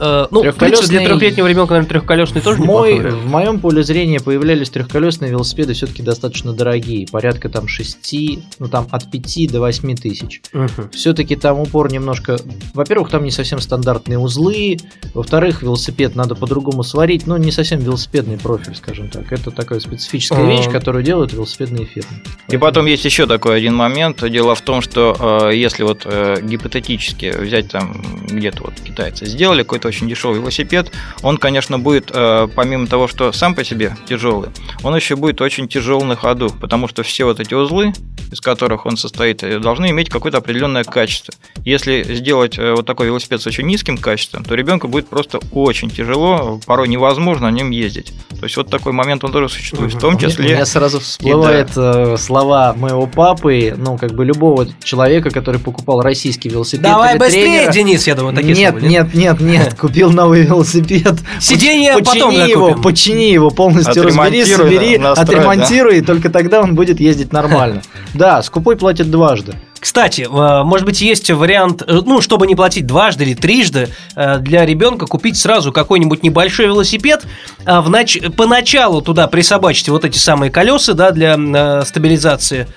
э, 0.03 0.27
ну, 0.31 0.51
в 0.51 0.57
принципе, 0.57 0.89
для 0.89 1.07
трехлетнего 1.07 1.47
ребенка, 1.47 1.75
наверное, 1.75 1.89
трехколесный 1.89 2.41
тоже 2.41 2.63
в, 2.63 2.65
мой, 2.65 2.99
вариант. 2.99 3.17
в 3.23 3.27
моем 3.29 3.61
поле 3.61 3.83
зрения 3.83 4.21
появлялись 4.21 4.71
трехколесные 4.71 5.31
велосипеды 5.31 5.75
все-таки 5.75 6.03
достаточно 6.03 6.53
дорогие, 6.53 7.07
порядка 7.11 7.49
там 7.49 7.69
6, 7.69 8.15
ну 8.59 8.69
там 8.69 8.89
от 8.91 9.11
5 9.11 9.53
до 9.53 9.61
8 9.61 9.97
тысяч. 9.97 10.43
Мгм. 10.53 10.91
все-таки 10.93 11.37
там 11.37 11.61
упор 11.61 11.93
немножко... 11.93 12.39
Во-первых, 12.75 13.11
там 13.11 13.25
не 13.25 13.31
совсем 13.31 13.61
стандартные 13.61 14.19
узлы. 14.19 14.79
Во-вторых, 15.15 15.63
велосипед 15.63 16.15
надо 16.15 16.35
по-другому 16.35 16.83
сварить. 16.83 17.27
Ну, 17.27 17.37
не 17.37 17.53
совсем 17.53 17.81
велосипедный 17.81 18.39
профиль, 18.39 18.75
скажем 18.75 19.09
так. 19.09 19.33
Это 19.33 19.51
такая 19.51 19.81
специфическая 19.81 20.47
вещь, 20.47 20.71
которую 20.71 21.05
делают 21.05 21.33
велосипедные 21.33 21.87
фирмы. 21.87 22.11
И 22.49 22.57
потом 22.57 22.87
есть 22.87 23.05
еще 23.05 23.27
такой 23.43 23.57
один 23.57 23.75
момент. 23.75 24.23
Дело 24.31 24.55
в 24.55 24.61
том, 24.61 24.83
что 24.83 25.49
э, 25.51 25.57
если 25.57 25.83
вот 25.83 26.03
э, 26.05 26.37
гипотетически 26.43 27.35
взять 27.37 27.69
там 27.69 28.01
где-то 28.31 28.63
вот 28.63 28.75
китайцы. 28.75 29.27
Сделали 29.27 29.65
какой-то 29.65 29.89
очень 29.89 30.09
дешевый 30.09 30.39
велосипед, 30.39 30.93
он, 31.23 31.39
конечно, 31.39 31.77
будет, 31.81 32.13
э, 32.15 32.47
помимо 32.55 32.87
того, 32.87 33.09
что 33.09 33.33
сам 33.33 33.57
по 33.57 33.65
себе 33.65 33.97
тяжелый, 34.09 34.51
он 34.85 34.95
еще 34.95 35.17
будет 35.17 35.41
очень 35.41 35.67
тяжел 35.67 36.03
на 36.03 36.15
ходу, 36.15 36.51
потому 36.61 36.87
что 36.87 37.03
все 37.03 37.25
вот 37.25 37.41
эти 37.41 37.53
узлы, 37.53 37.93
из 38.31 38.41
которых 38.41 38.87
он 38.87 38.97
состоит, 38.97 39.43
должны 39.61 39.91
иметь 39.91 40.09
какое-то 40.09 40.39
определенное 40.39 40.85
качество. 40.85 41.35
Если 41.65 42.05
сделать 42.15 42.57
вот 42.59 42.87
такой 42.87 43.07
велосипед 43.07 43.43
с 43.43 43.47
очень 43.47 43.67
низким 43.67 43.99
качеством, 43.99 44.45
то 44.45 44.55
ребенку 44.55 44.87
будет 44.87 45.09
просто 45.09 45.41
очень 45.51 45.91
тяжело, 45.91 46.61
порой 46.65 46.89
невозможно 46.89 47.51
на 47.51 47.55
нем 47.55 47.71
ездить. 47.71 48.13
То 48.39 48.45
есть 48.45 48.57
вот 48.57 48.71
такой 48.71 48.93
момент 48.93 49.25
он 49.25 49.33
тоже 49.33 49.49
существует, 49.49 49.95
в 49.95 49.99
том 49.99 50.17
числе... 50.17 50.47
У 50.47 50.53
меня 50.55 50.67
сразу 50.67 51.01
всплывают 51.01 51.71
да. 51.75 52.17
слова 52.17 52.73
моего 52.75 53.07
папы, 53.07 53.32
ну, 53.77 53.99
как 53.99 54.13
бы 54.13 54.25
любого 54.25 54.67
человека, 54.83 55.31
который 55.31 55.61
покупал 55.61 56.03
российский 56.03 56.49
велосипед. 56.49 56.83
Давай 56.83 57.19
быстрее, 57.19 57.45
тренера. 57.45 57.73
Денис, 57.73 58.07
я 58.07 58.15
думаю, 58.15 58.35
такие 58.35 58.55
Нет, 58.55 58.71
слова, 58.71 58.87
нет, 58.87 59.15
нет, 59.15 59.41
нет, 59.41 59.75
купил 59.81 60.11
новый 60.11 60.43
велосипед. 60.43 61.15
Сиденье 61.41 61.99
потом 62.03 62.33
его, 62.33 62.75
почини 62.75 63.31
его, 63.31 63.51
полностью 63.51 64.03
разбери, 64.03 64.45
собери, 64.45 64.97
отремонтируй, 64.97 65.99
и 65.99 66.01
только 66.03 66.31
тогда 66.31 66.61
он 66.61 66.75
будет 66.75 67.01
ездить 67.01 67.33
нормально. 67.33 67.83
Да, 68.15 68.43
скупой 68.43 68.77
платит 68.77 69.11
дважды. 69.11 69.55
Кстати, 69.83 70.29
э, 70.31 70.63
может 70.63 70.87
быть, 70.87 71.01
есть 71.01 71.29
вариант, 71.29 71.83
э, 71.85 72.03
ну, 72.07 72.21
чтобы 72.21 72.47
не 72.47 72.55
платить 72.55 72.87
дважды 72.87 73.25
или 73.25 73.35
трижды, 73.35 73.89
э, 74.15 74.39
для 74.39 74.65
ребенка 74.65 75.07
купить 75.07 75.37
сразу 75.37 75.73
какой-нибудь 75.73 76.23
небольшой 76.23 76.67
велосипед, 76.67 77.27
а 77.65 77.83
в 77.83 77.91
нач... 77.91 78.17
поначалу 78.37 79.03
туда 79.03 79.27
присобачить 79.27 79.89
вот 79.89 80.05
эти 80.05 80.19
самые 80.19 80.53
колеса, 80.53 80.93
да, 80.93 81.11
для 81.11 81.83
стабилизации 81.85 82.69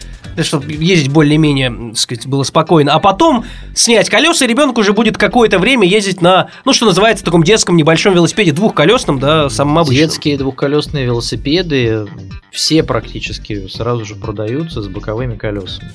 чтобы 0.41 0.69
ездить 0.73 1.13
более-менее, 1.13 1.95
сказать, 1.95 2.27
было 2.27 2.43
спокойно. 2.43 2.93
А 2.93 2.99
потом 2.99 3.45
снять 3.73 4.09
колеса, 4.09 4.43
и 4.43 4.47
ребенок 4.49 4.77
уже 4.77 4.91
будет 4.91 5.17
какое-то 5.17 5.59
время 5.59 5.87
ездить 5.87 6.21
на, 6.21 6.49
ну, 6.65 6.73
что 6.73 6.85
называется, 6.87 7.23
таком 7.23 7.41
детском 7.41 7.77
небольшом 7.77 8.13
велосипеде, 8.13 8.51
двухколесном, 8.51 9.19
да, 9.19 9.49
самом 9.49 9.77
обычном. 9.77 9.95
Детские 9.95 10.37
двухколесные 10.37 11.05
велосипеды 11.05 12.07
все 12.51 12.83
практически 12.83 13.67
сразу 13.69 14.03
же 14.03 14.15
продаются 14.15 14.81
с 14.81 14.87
боковыми 14.89 15.37
колесами. 15.37 15.93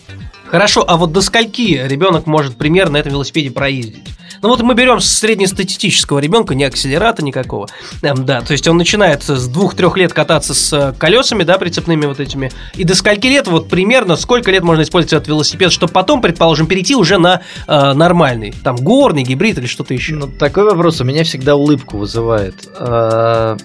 Хорошо, 0.50 0.84
а 0.86 0.96
вот 0.96 1.12
до 1.12 1.20
скольки 1.20 1.80
ребенок 1.86 2.26
может 2.26 2.56
примерно 2.56 2.94
на 2.94 2.96
этом 2.96 3.12
велосипеде 3.12 3.52
проездить? 3.52 4.02
Ну 4.42 4.48
вот 4.48 4.62
мы 4.62 4.74
берем 4.74 4.98
среднестатистического 4.98 6.18
ребенка, 6.18 6.56
не 6.56 6.64
акселерата 6.64 7.22
никакого. 7.22 7.68
Эм, 8.02 8.24
да, 8.24 8.40
то 8.40 8.52
есть 8.52 8.66
он 8.66 8.76
начинает 8.76 9.22
с 9.22 9.46
двух-трех 9.46 9.96
лет 9.96 10.12
кататься 10.12 10.54
с 10.54 10.72
э, 10.72 10.92
колесами, 10.98 11.44
да, 11.44 11.56
прицепными 11.56 12.06
вот 12.06 12.18
этими. 12.18 12.50
И 12.74 12.82
до 12.82 12.96
скольки 12.96 13.28
лет, 13.28 13.46
вот 13.46 13.68
примерно, 13.68 14.16
сколько 14.16 14.50
лет 14.50 14.64
можно 14.64 14.82
использовать 14.82 15.12
этот 15.12 15.28
велосипед, 15.28 15.70
чтобы 15.70 15.92
потом, 15.92 16.20
предположим, 16.20 16.66
перейти 16.66 16.96
уже 16.96 17.18
на 17.18 17.42
э, 17.68 17.92
нормальный, 17.92 18.52
там, 18.64 18.76
горный, 18.76 19.22
гибрид 19.22 19.58
или 19.58 19.66
что-то 19.66 19.94
еще? 19.94 20.14
Ну, 20.14 20.26
такой 20.26 20.64
вопрос 20.64 21.00
у 21.00 21.04
меня 21.04 21.22
всегда 21.22 21.54
улыбку 21.54 21.98
вызывает. 21.98 22.68
А, 22.76 23.56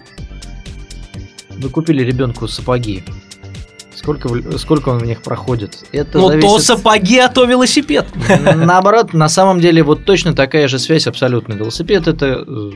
вы 1.58 1.70
купили 1.70 2.04
ребенку 2.04 2.48
сапоги. 2.48 3.04
Сколько, 4.06 4.60
сколько 4.60 4.90
он 4.90 5.00
в 5.00 5.06
них 5.08 5.24
проходит? 5.24 5.84
Это 5.92 6.20
ну, 6.20 6.28
зависит... 6.28 6.48
то 6.48 6.60
сапоги, 6.60 7.18
а 7.18 7.28
то 7.28 7.46
велосипед. 7.46 8.06
Наоборот, 8.56 9.14
на 9.14 9.28
самом 9.30 9.60
деле, 9.60 9.82
вот 9.82 10.06
точно 10.06 10.36
такая 10.36 10.68
же 10.68 10.78
связь 10.78 11.08
абсолютно. 11.08 11.54
Велосипед– 11.54 12.08
это 12.08 12.46
э, 12.46 12.72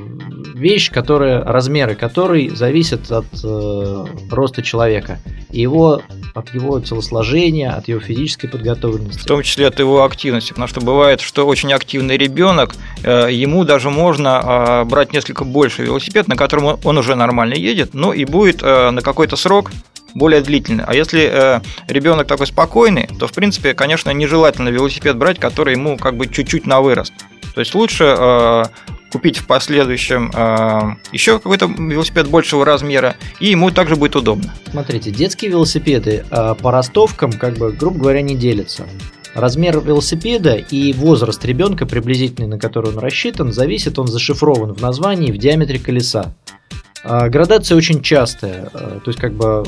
вещь, 0.56 0.90
которая, 0.90 1.44
размеры 1.44 1.94
которой 1.94 2.50
зависят 2.50 3.12
от 3.12 3.28
э, 3.44 4.06
роста 4.32 4.64
человека. 4.64 5.20
И 5.52 5.62
его, 5.62 6.02
от 6.34 6.52
его 6.56 6.80
телосложения, 6.80 7.74
от 7.74 7.88
его 7.88 8.00
физической 8.00 8.48
подготовленности. 8.48 9.22
В 9.22 9.26
том 9.26 9.44
числе 9.44 9.68
от 9.68 9.78
его 9.78 10.04
активности. 10.04 10.50
Потому 10.50 10.68
что 10.68 10.82
бывает, 10.82 11.22
что 11.22 11.46
очень 11.46 11.72
активный 11.74 12.18
ребенок, 12.18 12.76
э, 13.04 13.28
ему 13.32 13.66
даже 13.66 13.92
можно 13.92 14.42
э, 14.44 14.84
брать 14.86 15.14
несколько 15.14 15.44
больше 15.44 15.84
велосипед, 15.84 16.28
на 16.28 16.36
котором 16.36 16.80
он 16.84 16.98
уже 16.98 17.14
нормально 17.14 17.54
едет, 17.54 17.94
но 17.94 18.14
и 18.14 18.26
будет 18.26 18.64
э, 18.64 18.90
на 18.90 19.04
какой-то 19.04 19.36
срок 19.36 19.70
более 20.14 20.42
длительный. 20.42 20.84
А 20.86 20.94
если 20.94 21.30
э, 21.32 21.62
ребенок 21.88 22.28
такой 22.28 22.48
спокойный, 22.48 23.10
то, 23.20 23.28
в 23.28 23.34
принципе, 23.34 23.74
конечно, 23.74 24.12
нежелательно 24.12 24.70
велосипед 24.70 25.18
брать, 25.18 25.40
который 25.40 25.74
ему 25.74 25.98
как 25.98 26.18
бы 26.18 26.28
чуть-чуть 26.28 26.66
на 26.66 26.82
вырост. 26.82 27.14
То 27.54 27.62
есть 27.62 27.76
лучше 27.76 28.16
э, 28.18 28.64
купить 29.12 29.38
в 29.38 29.48
последующем 29.48 30.32
э, 30.34 30.96
еще 31.12 31.40
какой-то 31.40 31.66
велосипед 31.66 32.28
большего 32.28 32.66
размера, 32.66 33.16
и 33.40 33.50
ему 33.50 33.72
также 33.72 33.96
будет 33.96 34.16
удобно. 34.16 34.54
Смотрите, 34.70 35.12
детские 35.12 35.52
велосипеды 35.52 36.26
э, 36.30 36.56
по 36.62 36.72
ростовкам, 36.72 37.34
как 37.34 37.58
бы, 37.58 37.72
грубо 37.72 38.00
говоря, 38.00 38.22
не 38.22 38.36
делятся. 38.36 38.86
Размер 39.36 39.80
велосипеда 39.80 40.56
и 40.56 40.92
возраст 40.94 41.44
ребенка, 41.46 41.86
приблизительный, 41.86 42.48
на 42.48 42.58
который 42.58 42.92
он 42.92 43.00
рассчитан, 43.00 43.52
зависит, 43.52 44.00
он 44.00 44.08
зашифрован 44.08 44.74
в 44.74 44.82
названии 44.82 45.32
в 45.32 45.38
диаметре 45.38 45.80
колеса. 45.80 46.34
А, 47.04 47.30
градация 47.30 47.78
очень 47.78 48.02
частая, 48.02 48.70
а, 48.74 49.00
то 49.00 49.10
есть 49.10 49.20
как 49.20 49.34
бы 49.34 49.64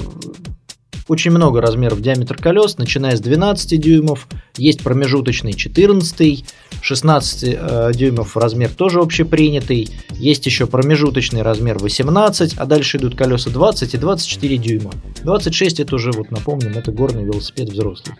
очень 1.07 1.31
много 1.31 1.61
размеров 1.61 2.01
диаметр 2.01 2.37
колес, 2.37 2.77
начиная 2.77 3.15
с 3.15 3.19
12 3.19 3.79
дюймов, 3.79 4.27
есть 4.55 4.81
промежуточный 4.81 5.53
14, 5.53 6.45
16 6.81 7.43
э, 7.43 7.91
дюймов 7.93 8.37
размер 8.37 8.69
тоже 8.69 8.99
общепринятый, 8.99 9.89
есть 10.11 10.45
еще 10.45 10.67
промежуточный 10.67 11.41
размер 11.41 11.79
18, 11.79 12.53
а 12.57 12.65
дальше 12.65 12.97
идут 12.97 13.15
колеса 13.15 13.49
20 13.49 13.93
и 13.93 13.97
24 13.97 14.57
дюйма. 14.57 14.91
26 15.23 15.81
это 15.81 15.95
уже, 15.95 16.11
вот 16.11 16.31
напомним, 16.31 16.77
это 16.77 16.93
горный 16.93 17.25
велосипед 17.25 17.69
взрослый. 17.69 18.15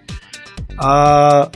А 0.77 1.51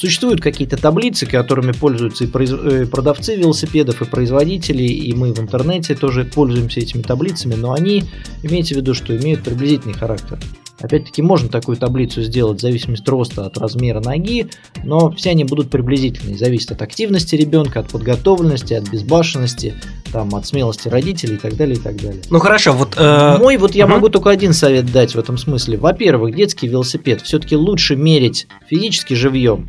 Существуют 0.00 0.40
какие-то 0.40 0.78
таблицы, 0.78 1.26
которыми 1.26 1.72
пользуются 1.72 2.24
и 2.24 2.30
э, 2.32 2.86
продавцы 2.86 3.36
велосипедов, 3.36 4.00
и 4.00 4.06
производители, 4.06 4.82
и 4.82 5.12
мы 5.12 5.34
в 5.34 5.38
интернете 5.38 5.94
тоже 5.94 6.24
пользуемся 6.24 6.80
этими 6.80 7.02
таблицами, 7.02 7.52
но 7.54 7.74
они, 7.74 8.04
имейте 8.42 8.74
в 8.74 8.78
виду, 8.78 8.94
что 8.94 9.14
имеют 9.14 9.42
приблизительный 9.42 9.92
характер. 9.92 10.38
Опять-таки, 10.80 11.20
можно 11.20 11.50
такую 11.50 11.76
таблицу 11.76 12.22
сделать 12.22 12.60
в 12.60 12.62
зависимости 12.62 13.10
роста 13.10 13.44
от 13.44 13.58
размера 13.58 14.00
ноги, 14.00 14.48
но 14.84 15.10
все 15.10 15.32
они 15.32 15.44
будут 15.44 15.68
приблизительные. 15.68 16.38
Зависит 16.38 16.72
от 16.72 16.80
активности 16.80 17.36
ребенка, 17.36 17.80
от 17.80 17.88
подготовленности, 17.88 18.72
от 18.72 18.88
безбашенности, 18.88 19.74
там, 20.10 20.34
от 20.34 20.46
смелости 20.46 20.88
родителей 20.88 21.34
и 21.34 21.38
так 21.38 21.56
далее, 21.56 21.76
и 21.76 21.78
так 21.78 21.96
далее. 21.96 22.22
Ну 22.30 22.38
хорошо, 22.38 22.72
вот... 22.72 22.94
Э... 22.96 23.36
Мой, 23.38 23.58
вот 23.58 23.74
я 23.74 23.84
угу. 23.84 23.92
могу 23.92 24.08
только 24.08 24.30
один 24.30 24.54
совет 24.54 24.90
дать 24.90 25.14
в 25.14 25.18
этом 25.18 25.36
смысле. 25.36 25.76
Во-первых, 25.76 26.34
детский 26.34 26.68
велосипед 26.68 27.20
все-таки 27.20 27.54
лучше 27.54 27.96
мерить 27.96 28.46
физически 28.66 29.12
живьем, 29.12 29.68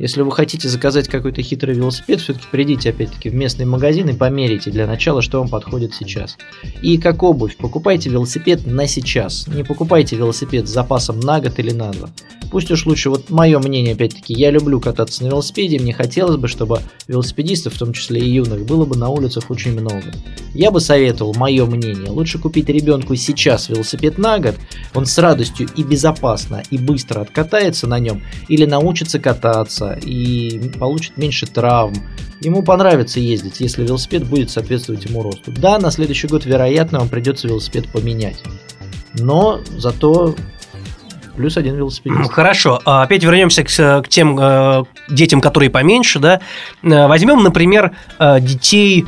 если 0.00 0.22
вы 0.22 0.32
хотите 0.32 0.66
заказать 0.68 1.08
какой-то 1.08 1.42
хитрый 1.42 1.74
велосипед, 1.74 2.20
все-таки 2.22 2.46
придите 2.50 2.88
опять-таки 2.88 3.28
в 3.28 3.34
местный 3.34 3.66
магазин 3.66 4.08
и 4.08 4.14
померите 4.14 4.70
для 4.70 4.86
начала, 4.86 5.20
что 5.20 5.40
вам 5.40 5.48
подходит 5.48 5.94
сейчас. 5.94 6.38
И 6.80 6.96
как 6.96 7.22
обувь, 7.22 7.58
покупайте 7.58 8.08
велосипед 8.08 8.66
на 8.66 8.86
сейчас. 8.86 9.46
Не 9.46 9.62
покупайте 9.62 10.16
велосипед 10.16 10.68
с 10.68 10.72
запасом 10.72 11.20
на 11.20 11.38
год 11.40 11.58
или 11.58 11.72
на 11.72 11.92
два. 11.92 12.08
Пусть 12.50 12.70
уж 12.70 12.84
лучше, 12.84 13.10
вот 13.10 13.30
мое 13.30 13.60
мнение 13.60 13.94
опять-таки, 13.94 14.34
я 14.34 14.50
люблю 14.50 14.80
кататься 14.80 15.22
на 15.22 15.28
велосипеде, 15.28 15.78
мне 15.78 15.92
хотелось 15.92 16.36
бы, 16.36 16.48
чтобы 16.48 16.80
велосипедистов, 17.06 17.74
в 17.74 17.78
том 17.78 17.92
числе 17.92 18.20
и 18.20 18.28
юных, 18.28 18.66
было 18.66 18.84
бы 18.84 18.96
на 18.96 19.08
улицах 19.08 19.50
очень 19.50 19.72
много. 19.72 20.12
Я 20.52 20.72
бы 20.72 20.80
советовал, 20.80 21.32
мое 21.34 21.64
мнение, 21.64 22.10
лучше 22.10 22.40
купить 22.40 22.68
ребенку 22.68 23.14
сейчас 23.14 23.68
велосипед 23.68 24.18
на 24.18 24.40
год, 24.40 24.56
он 24.94 25.06
с 25.06 25.16
радостью 25.18 25.68
и 25.76 25.84
безопасно 25.84 26.62
и 26.70 26.78
быстро 26.78 27.20
откатается 27.20 27.86
на 27.86 28.00
нем, 28.00 28.22
или 28.48 28.64
научится 28.64 29.20
кататься, 29.20 29.89
и 29.94 30.70
получит 30.78 31.16
меньше 31.16 31.46
травм. 31.46 31.94
Ему 32.40 32.62
понравится 32.62 33.20
ездить, 33.20 33.60
если 33.60 33.84
велосипед 33.84 34.24
будет 34.24 34.50
соответствовать 34.50 35.04
ему 35.04 35.22
росту. 35.22 35.52
Да, 35.52 35.78
на 35.78 35.90
следующий 35.90 36.26
год, 36.26 36.46
вероятно, 36.46 37.00
вам 37.00 37.08
придется 37.08 37.48
велосипед 37.48 37.90
поменять. 37.92 38.42
Но 39.14 39.60
зато 39.76 40.34
плюс 41.36 41.56
один 41.56 41.76
велосипед. 41.76 42.12
Хорошо, 42.30 42.80
а 42.84 43.02
опять 43.02 43.24
вернемся 43.24 43.64
к, 43.64 43.68
к 43.68 44.08
тем 44.08 44.38
э, 44.38 44.84
детям, 45.08 45.40
которые 45.40 45.70
поменьше, 45.70 46.18
да. 46.18 46.40
Э, 46.82 47.06
возьмем, 47.06 47.42
например, 47.42 47.92
э, 48.18 48.40
детей 48.40 49.06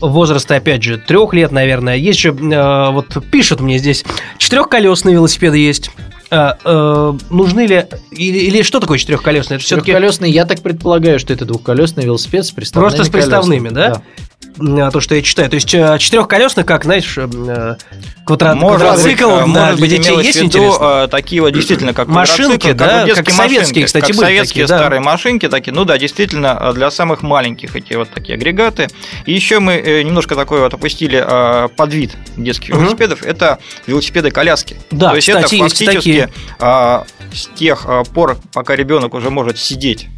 возраста, 0.00 0.56
опять 0.56 0.82
же, 0.82 0.98
трех 0.98 1.32
лет, 1.34 1.52
наверное. 1.52 1.96
Есть 1.96 2.20
же, 2.20 2.30
э, 2.30 2.90
вот 2.90 3.16
пишут 3.30 3.60
мне 3.60 3.78
здесь, 3.78 4.04
четырехколесные 4.38 5.14
велосипеды 5.14 5.58
есть. 5.58 5.90
А, 6.30 6.58
э, 6.62 7.18
нужны 7.30 7.66
ли 7.66 7.86
или, 8.10 8.38
или 8.38 8.62
что 8.62 8.80
такое 8.80 8.98
четырехколесный? 8.98 9.56
Это 9.56 9.64
четырехколесный, 9.64 10.30
я 10.30 10.44
так 10.44 10.60
предполагаю, 10.60 11.18
что 11.18 11.32
это 11.32 11.46
двухколесный 11.46 12.04
велосипед 12.04 12.44
с 12.44 12.50
приставными 12.50 12.90
Просто 12.90 13.04
с 13.04 13.08
приставными, 13.08 13.68
колесами. 13.68 13.74
да? 13.74 13.94
да? 13.94 14.02
То, 14.56 15.00
что 15.00 15.14
я 15.14 15.22
читаю. 15.22 15.48
То 15.48 15.54
есть 15.54 15.72
э, 15.72 15.98
четырехколесный, 15.98 16.64
как, 16.64 16.84
знаешь, 16.84 17.16
э, 17.16 17.76
квадро... 18.24 18.54
может 18.54 18.80
квадроцикл 18.80 19.36
быть, 19.36 19.52
для 19.52 19.66
может 19.66 19.88
детей 19.88 20.16
быть, 20.16 20.26
есть 20.26 20.42
интересно? 20.42 21.04
Э, 21.04 21.08
такие 21.08 21.42
вот 21.42 21.50
действительно 21.50 21.94
как 21.94 22.08
машинки, 22.08 22.72
да, 22.72 23.06
как, 23.06 23.16
как 23.16 23.30
советские, 23.30 23.60
машинки, 23.60 23.84
кстати, 23.84 24.06
как 24.06 24.16
были 24.16 24.26
советские 24.26 24.64
такие, 24.64 24.78
старые 24.78 25.00
да. 25.00 25.06
машинки 25.06 25.48
такие. 25.48 25.72
Ну 25.72 25.84
да, 25.84 25.96
действительно 25.98 26.72
для 26.72 26.90
самых 26.90 27.22
маленьких 27.22 27.76
эти 27.76 27.94
вот 27.94 28.10
такие 28.10 28.34
агрегаты. 28.34 28.88
И 29.26 29.32
еще 29.32 29.60
мы 29.60 30.02
немножко 30.04 30.34
такой 30.34 30.60
вот 30.60 30.74
опустили 30.74 31.24
подвид 31.76 32.16
детских 32.36 32.74
угу. 32.74 32.82
велосипедов. 32.82 33.22
Это 33.22 33.58
велосипеды 33.86 34.30
коляски. 34.30 34.76
Да, 34.90 35.10
То 35.10 35.16
есть 35.16 35.28
кстати, 35.28 35.54
это 35.54 35.64
фактически 35.64 35.94
такие. 35.94 36.30
с 36.60 37.46
тех 37.54 37.86
пор, 38.12 38.38
пока 38.52 38.74
ребенок 38.74 39.14
уже 39.14 39.30
может 39.30 39.58
сидеть 39.58 40.08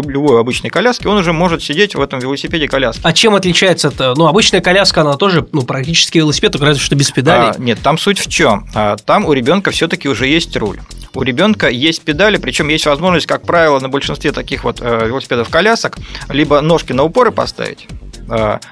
в 0.00 0.08
любой 0.08 0.40
обычной 0.40 0.70
коляске, 0.70 1.08
он 1.08 1.18
уже 1.18 1.32
может 1.32 1.62
сидеть 1.62 1.94
в 1.94 2.00
этом 2.00 2.20
велосипеде 2.20 2.68
коляске. 2.68 3.02
А 3.04 3.12
чем 3.12 3.34
отличается 3.34 3.88
это? 3.88 4.14
Ну, 4.16 4.26
обычная 4.26 4.60
коляска, 4.60 5.02
она 5.02 5.14
тоже, 5.14 5.46
ну, 5.52 5.62
практически 5.62 6.18
велосипед, 6.18 6.52
только 6.52 6.66
разве 6.66 6.82
что 6.82 6.96
без 6.96 7.10
педалей. 7.10 7.52
А, 7.56 7.58
нет, 7.58 7.78
там 7.82 7.98
суть 7.98 8.18
в 8.18 8.28
чем? 8.28 8.66
А, 8.74 8.96
там 8.96 9.24
у 9.24 9.32
ребенка 9.32 9.70
все-таки 9.70 10.08
уже 10.08 10.26
есть 10.26 10.56
руль. 10.56 10.80
У 11.14 11.22
ребенка 11.22 11.68
есть 11.68 12.02
педали, 12.02 12.38
причем 12.38 12.68
есть 12.68 12.86
возможность, 12.86 13.26
как 13.26 13.42
правило, 13.42 13.78
на 13.80 13.88
большинстве 13.88 14.32
таких 14.32 14.64
вот 14.64 14.78
э, 14.80 15.06
велосипедов 15.06 15.50
колясок, 15.50 15.98
либо 16.30 16.60
ножки 16.62 16.92
на 16.92 17.02
упоры 17.02 17.32
поставить, 17.32 17.86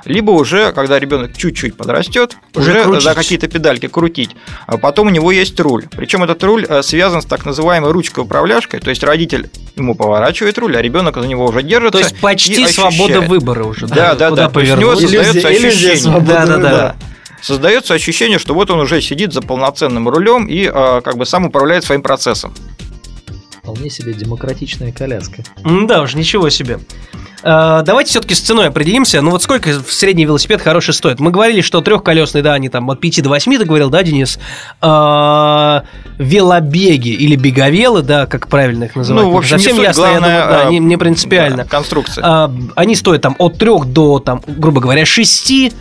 либо 0.05 0.31
уже, 0.31 0.73
когда 0.73 0.99
ребенок 0.99 1.37
чуть-чуть 1.37 1.77
подрастет, 1.77 2.37
Уже 2.55 2.87
уже, 2.87 3.01
за 3.01 3.15
какие-то 3.15 3.49
педальки 3.49 3.89
крутить. 3.89 4.31
А 4.67 4.79
потом 4.79 5.09
у 5.09 5.11
него 5.11 5.33
есть 5.33 5.59
руль. 5.61 5.87
Причем 5.91 6.23
этот 6.25 6.43
руль 6.45 6.65
э, 6.69 6.83
связан 6.83 7.21
с 7.23 7.27
так 7.27 7.45
называемой 7.45 7.91
ручкой 7.93 8.21
управляшкой, 8.25 8.81
то 8.81 8.91
есть 8.91 9.03
родитель 9.05 9.51
ему 9.77 9.95
поворачивает 9.95 10.57
руль, 10.59 10.77
а 10.77 10.83
ребенок 10.83 11.17
за 11.17 11.27
него 11.27 11.47
уже 11.47 11.63
держится. 11.63 11.99
То 11.99 12.05
есть 12.05 12.21
почти 12.21 12.65
и 12.65 12.67
свобода 12.67 13.21
выбора 13.21 13.65
уже. 13.65 13.87
Да, 13.87 14.15
да, 14.15 14.31
Куда 14.31 14.47
да. 14.47 14.51
То 14.51 14.61
есть 14.61 14.73
у 14.73 14.77
него 14.77 14.91
повернуть. 14.93 15.13
Иллюзия- 15.13 15.25
создается 15.25 15.51
иллюзия 15.53 15.69
ощущение. 15.69 15.97
свободы 15.97 16.27
Да, 16.27 16.47
да, 16.47 16.47
да. 16.47 16.55
выбора. 16.57 16.97
Создается 17.43 17.95
ощущение, 17.95 18.39
что 18.39 18.55
вот 18.55 18.71
он 18.71 18.81
уже 18.81 19.01
сидит 19.01 19.33
за 19.33 19.41
полноценным 19.41 20.09
рулем 20.09 20.47
и 20.47 20.65
э, 20.73 21.01
как 21.03 21.17
бы 21.17 21.25
сам 21.25 21.47
управляет 21.47 21.85
своим 21.85 22.03
процессом. 22.03 22.53
Вполне 23.63 23.91
себе 23.91 24.15
демократичная 24.15 24.91
коляска. 24.91 25.43
Да 25.65 26.01
уж, 26.03 26.15
ничего 26.15 26.49
себе. 26.49 26.79
А, 27.43 27.83
Давайте 27.83 28.11
все-таки 28.11 28.35
с 28.35 28.41
ценой 28.41 28.69
определимся. 28.69 29.21
Ну 29.21 29.31
вот 29.31 29.43
сколько 29.43 29.71
средний 29.87 30.25
велосипед 30.25 30.63
хороший 30.63 30.95
стоит? 30.95 31.21
Мы 31.21 31.31
говорили, 31.31 31.61
что 31.61 31.81
трехколесный, 31.83 32.41
да, 32.43 32.55
они 32.55 32.71
там 32.71 32.89
от 32.91 33.01
5 33.01 33.23
до 33.23 33.29
8, 33.29 33.59
ты 33.59 33.65
говорил, 33.65 33.91
да, 33.91 34.03
Денис? 34.03 34.39
А, 34.81 35.85
велобеги 36.19 37.11
или 37.11 37.37
беговелы, 37.37 38.03
да, 38.03 38.27
как 38.27 38.49
правильно 38.49 38.85
их 38.85 38.97
называть? 38.97 39.25
Ну, 39.25 39.31
в 39.31 39.37
общем, 39.37 39.57
не 39.57 39.63
совсем 39.63 39.77
суть, 39.77 39.85
ясно, 39.85 40.03
главное, 40.03 40.31
я 40.31 40.43
думаю, 40.45 40.63
да, 40.63 40.69
э, 40.69 40.71
не, 40.71 40.79
не 40.79 40.97
принципиально. 40.97 41.57
Да, 41.59 41.65
конструкция. 41.65 42.25
А, 42.25 42.53
они 42.77 42.97
стоят 42.97 43.23
там 43.23 43.37
от 43.39 43.59
3 43.59 43.71
до, 43.87 44.21
там, 44.21 44.43
грубо 44.47 44.81
говоря, 44.81 45.05
6. 45.05 45.73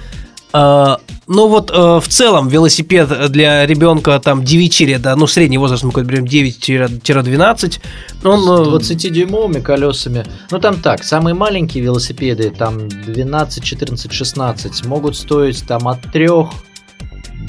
А, 0.51 0.99
ну 1.27 1.47
вот 1.47 1.69
э, 1.69 1.99
в 1.99 2.07
целом 2.07 2.47
велосипед 2.47 3.31
для 3.31 3.65
ребенка 3.67 4.19
там 4.19 4.43
9 4.43 4.79
лет, 4.81 5.01
да, 5.01 5.15
ну 5.15 5.27
средний 5.27 5.59
возраст 5.59 5.83
мы 5.83 5.91
говорим 5.91 6.25
9-12, 6.25 7.79
он... 8.23 8.39
э, 8.39 8.81
С 8.81 8.91
20-дюймовыми 8.91 9.61
колесами. 9.61 10.25
Ну 10.49 10.59
там 10.59 10.81
так, 10.81 11.03
самые 11.03 11.35
маленькие 11.35 11.83
велосипеды, 11.83 12.49
там 12.49 12.89
12, 12.89 13.63
14, 13.63 14.11
16, 14.11 14.85
могут 14.85 15.15
стоить 15.15 15.63
там 15.67 15.87
от 15.87 16.01
3 16.11 16.29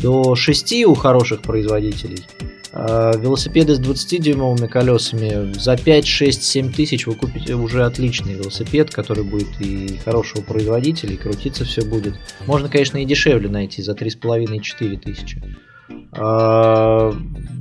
до 0.02 0.34
6 0.34 0.84
у 0.84 0.94
хороших 0.94 1.40
производителей. 1.40 2.22
А 2.72 3.16
велосипеды 3.16 3.74
с 3.74 3.80
20-дюймовыми 3.80 4.68
колесами 4.68 5.52
за 5.58 5.76
5, 5.76 6.06
6, 6.06 6.42
7 6.42 6.72
тысяч 6.72 7.06
вы 7.06 7.14
купите 7.14 7.54
уже 7.54 7.84
отличный 7.84 8.34
велосипед, 8.34 8.90
который 8.90 9.24
будет 9.24 9.48
и 9.60 9.98
хорошего 10.04 10.42
производителя, 10.42 11.14
и 11.14 11.16
крутиться 11.16 11.64
все 11.64 11.82
будет. 11.84 12.14
Можно, 12.46 12.68
конечно, 12.68 12.98
и 12.98 13.04
дешевле 13.04 13.48
найти 13.48 13.82
за 13.82 13.92
3,5-4 13.92 14.98
тысячи. 14.98 15.42
А, 16.12 17.12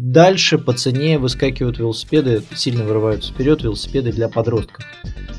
Дальше 0.02 0.58
по 0.58 0.74
цене 0.74 1.20
выскакивают 1.20 1.78
велосипеды, 1.78 2.42
сильно 2.56 2.84
вырываются 2.84 3.32
вперед 3.32 3.62
велосипеды 3.62 4.12
для 4.12 4.28
подростков. 4.28 4.84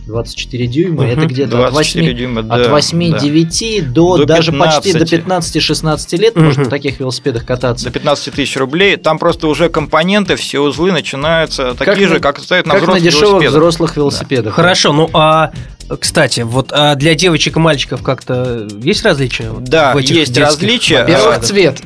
24 0.06 0.66
дюйма, 0.68 1.06
это 1.06 1.20
Мгм. 1.22 1.28
где-то 1.28 1.64
от 1.66 1.72
24 1.72 2.06
8, 2.06 2.16
дюйма, 2.18 2.40
от 2.42 2.46
да, 2.62 2.68
8-9 2.70 3.80
до, 3.82 4.16
До 4.18 4.26
даже 4.26 4.52
почти 4.52 4.92
до 4.92 5.00
15. 5.06 5.56
15-16 5.56 6.16
лет 6.18 6.36
Мгм. 6.36 6.44
можно 6.46 6.64
на 6.64 6.70
таких 6.70 7.00
велосипедах 7.00 7.44
кататься. 7.44 7.86
До 7.86 7.90
15 7.90 8.34
тысяч 8.34 8.56
рублей. 8.56 8.96
Там 8.96 9.18
просто 9.18 9.48
уже 9.48 9.68
компоненты, 9.70 10.36
все 10.36 10.60
узлы 10.60 10.92
начинаются 10.92 11.74
Как 11.76 11.88
такие 11.88 12.06
на- 12.06 12.14
же, 12.14 12.20
как 12.20 12.38
стоят 12.38 12.66
на 12.66 12.74
как 12.74 12.82
на 12.82 12.86
взрослых 12.94 13.02
дешевых 13.04 13.22
велосипедах. 13.42 13.52
взрослых 13.58 13.96
велосипедах. 13.96 14.54
Хорошо, 14.54 14.92
ну 14.92 15.10
а 15.12 15.50
кстати, 15.98 16.40
вот 16.42 16.70
а 16.72 16.94
для 16.94 17.16
девочек 17.16 17.56
и 17.56 17.58
мальчиков 17.60 18.02
как-то 18.04 18.68
есть 18.82 19.04
различия? 19.04 19.50
Да, 19.58 19.94
в 19.94 19.96
этих 19.96 20.14
есть 20.14 20.32
детских 20.32 20.44
различия. 20.62 21.00
Во-первых, 21.00 21.38
А, 21.38 21.40
цвет. 21.40 21.80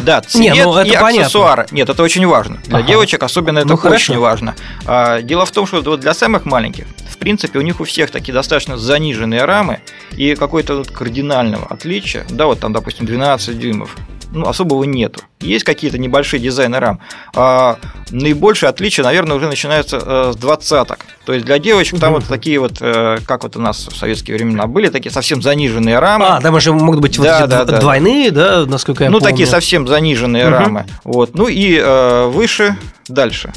Да, 0.00 0.22
Не, 0.34 0.52
цвет 0.52 0.64
ну, 0.66 0.76
это 0.76 0.88
и 0.88 0.92
понятно. 0.92 1.20
аксессуары. 1.22 1.66
Нет, 1.70 1.88
это 1.88 2.02
очень 2.02 2.26
важно. 2.26 2.58
Для 2.66 2.78
Ага. 2.78 2.86
девочек 2.88 3.22
особенно 3.22 3.58
это 3.60 3.68
Ну, 3.68 3.76
хорошо. 3.76 4.12
очень 4.12 4.20
важно. 4.20 4.54
А, 4.86 5.20
Дело 5.22 5.44
в 5.46 5.50
том, 5.50 5.66
что 5.66 5.80
вот 5.82 6.00
для 6.00 6.14
самых 6.14 6.44
маленьких, 6.44 6.86
в 7.10 7.16
принципе, 7.18 7.58
у 7.58 7.62
них 7.62 7.80
у 7.80 7.84
всех 7.84 8.10
такие 8.10 8.32
достаточно 8.32 8.76
заниженные 8.78 9.44
рамы 9.44 9.80
и 10.12 10.34
какой-то 10.34 10.76
вот 10.76 10.90
кардинального 10.90 11.66
отличия, 11.66 12.24
да, 12.30 12.46
вот 12.46 12.60
там, 12.60 12.72
допустим, 12.72 13.06
12 13.06 13.58
дюймов, 13.58 13.96
ну, 14.32 14.46
особого 14.46 14.84
нету. 14.84 15.20
Есть 15.40 15.64
какие-то 15.64 15.98
небольшие 15.98 16.40
дизайны 16.40 16.78
рам. 16.78 17.00
А 17.34 17.78
наибольшее 18.10 18.70
отличие, 18.70 19.04
наверное, 19.04 19.36
уже 19.36 19.46
начинается 19.48 20.00
э, 20.04 20.32
с 20.34 20.36
двадцаток. 20.36 20.98
То 21.24 21.32
есть 21.32 21.44
для 21.46 21.58
девочек 21.58 21.98
там 22.00 22.12
Мгм. 22.12 22.20
вот 22.20 22.28
такие 22.28 22.58
вот, 22.58 22.78
э, 22.80 23.18
как 23.26 23.44
вот 23.44 23.56
у 23.56 23.60
нас 23.60 23.86
в 23.88 23.96
советские 23.96 24.36
времена 24.36 24.66
были, 24.66 24.88
такие 24.88 25.10
совсем 25.12 25.40
заниженные 25.42 25.98
рамы. 25.98 26.26
А, 26.26 26.40
там 26.40 26.54
уже 26.54 26.72
могут 26.72 27.00
быть 27.00 27.16
вот 27.18 27.24
Да, 27.24 27.40
эти 27.40 27.48
да, 27.48 27.64
да. 27.64 27.78
двойные, 27.78 28.30
да, 28.30 28.66
насколько 28.66 29.04
я 29.04 29.10
ну, 29.10 29.18
помню. 29.18 29.30
такие 29.32 29.46
совсем 29.46 29.86
заниженные 29.86 30.44
Мгм. 30.46 30.54
рамы. 30.54 30.86
Вот. 31.04 31.34
Ну 31.34 31.48
и 31.48 31.78
э, 31.82 32.26
выше, 32.26 32.76
дальше. 33.08 33.52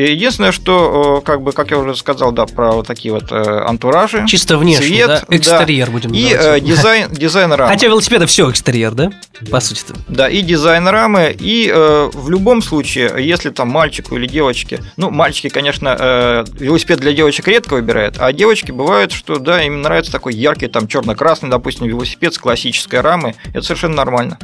Единственное, 0.00 0.52
что, 0.52 1.18
э, 1.22 1.26
как 1.26 1.42
бы, 1.42 1.52
как 1.52 1.70
я 1.70 1.78
уже 1.78 1.94
сказал, 1.96 2.32
да, 2.32 2.46
про 2.46 2.72
вот 2.72 2.86
такие 2.86 3.12
вот 3.14 3.30
э, 3.30 3.34
антуражи. 3.66 4.24
Чисто 4.26 4.58
внешний, 4.58 4.86
цвет, 4.88 5.08
да, 5.08 5.22
да. 5.28 5.36
экстерьер 5.36 5.90
будем 5.90 6.12
И 6.12 6.22
называть. 6.34 6.62
э, 6.62 6.66
дизайн, 6.66 7.10
дизайн 7.12 7.52
рамы. 7.52 7.72
Хотя 7.72 7.86
велосипеда 7.86 8.26
все 8.26 8.50
экстерьер, 8.50 8.92
да? 8.92 9.10
По 9.50 9.60
сути-то. 9.60 9.94
Да, 10.08 10.28
и 10.28 10.42
дизайн 10.42 10.86
рамы, 10.88 11.34
и 11.38 11.70
э, 11.72 12.10
в 12.12 12.30
любом 12.30 12.62
случае, 12.62 13.12
если 13.18 13.50
там 13.50 13.68
мальчику 13.68 14.16
или 14.16 14.26
девочке, 14.26 14.80
ну, 14.96 15.10
мальчики, 15.10 15.48
конечно, 15.48 15.96
э, 15.98 16.44
велосипед 16.58 17.00
для 17.00 17.12
девочек 17.12 17.48
редко 17.48 17.74
выбирают, 17.74 18.16
а 18.18 18.32
девочки 18.32 18.72
бывают, 18.72 19.12
что, 19.12 19.38
да, 19.38 19.62
им 19.62 19.82
нравится 19.82 20.12
такой 20.12 20.34
яркий, 20.34 20.68
там, 20.68 20.88
черно-красный, 20.88 21.50
допустим, 21.50 21.86
велосипед 21.86 22.34
с 22.34 22.38
классической 22.38 23.00
рамой, 23.00 23.34
это 23.52 23.62
совершенно 23.62 23.96
нормально. 23.96 24.38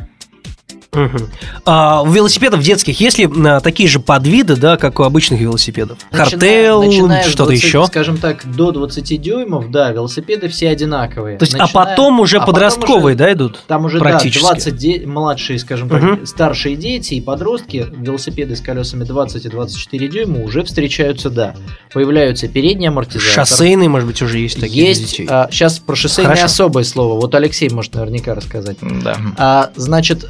Мгм. 0.95 1.31
А 1.65 2.03
у 2.03 2.11
велосипедов 2.11 2.61
детских 2.61 3.01
есть 3.01 3.17
ли 3.19 3.27
а, 3.47 3.61
такие 3.61 3.89
же 3.89 3.99
подвиды, 3.99 4.57
да, 4.57 4.77
как 4.77 5.01
у 5.01 5.05
обычных 5.05 5.41
велосипедов? 5.41 5.97
С 6.13 6.27
что-то 6.29 7.47
20, 7.47 7.51
еще? 7.51 7.87
Скажем 7.87 8.19
так, 8.19 8.45
до 8.55 8.73
20 8.73 9.17
дюймов, 9.17 9.71
да, 9.71 9.91
велосипеды 9.91 10.49
все 10.49 10.69
одинаковые. 10.69 11.39
То 11.39 11.45
есть, 11.45 11.55
а 11.55 11.61
Начиная- 11.63 11.87
потом 11.87 12.21
уже 12.21 12.37
а 12.37 12.41
потом 12.41 12.55
подростковые, 12.55 13.15
уже- 13.15 13.25
да, 13.25 13.33
идут? 13.33 13.61
Там 13.67 13.87
уже 13.87 14.01
Практически. 14.01 14.43
да, 14.43 14.49
20 14.51 14.77
де- 14.77 15.07
младшие, 15.07 15.59
скажем 15.59 15.89
так, 15.89 16.03
Мгм. 16.03 16.27
старшие 16.27 16.77
дети 16.77 17.15
и 17.15 17.23
подростки, 17.23 17.87
велосипеды 17.91 18.55
с 18.55 18.61
колесами 18.61 19.05
20 19.05 19.47
и 19.47 19.49
24 19.49 20.09
дюйма 20.09 20.41
уже 20.45 20.63
встречаются, 20.63 21.31
да. 21.31 21.55
Появляются 21.95 22.49
передние 22.49 22.89
амортизаторы. 22.89 23.33
Шоссейные, 23.47 23.89
может 23.89 24.07
быть, 24.07 24.21
уже 24.21 24.41
есть 24.41 24.61
такие 24.61 24.89
Есть, 24.89 25.09
детей. 25.09 25.27
сейчас 25.27 25.79
про 25.79 25.97
шоссейное 25.97 26.35
Хорошо. 26.37 26.45
особое 26.45 26.85
слово. 26.85 27.19
Вот 27.19 27.35
Алексей 27.35 27.71
может 27.71 27.95
наверняка 27.95 28.35
рассказать. 28.35 28.77
Да. 29.03 29.17
А, 29.39 29.71
значит, 29.77 30.29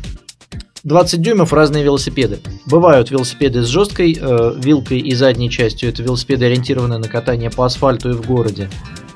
20 0.85 1.21
дюймов 1.21 1.53
разные 1.53 1.85
велосипеды. 1.85 2.41
Бывают 2.67 3.11
велосипеды 3.11 3.63
с 3.63 3.69
жесткой 3.69 4.19
э, 4.21 4.55
вилкой 4.57 4.99
и 4.99 5.15
задней 5.15 5.49
частью. 5.49 5.89
Это 5.89 6.03
велосипеды, 6.03 6.47
ориентированные 6.47 6.99
на 6.99 7.09
катание 7.09 7.51
по 7.51 7.65
асфальту 7.65 8.11
и 8.11 8.15
в 8.15 8.27
городе. 8.27 8.69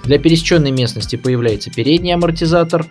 Для 0.04 0.18
пересеченной 0.18 0.70
местности 0.70 1.16
появляется 1.16 1.70
передний 1.70 2.14
амортизатор. 2.14 2.86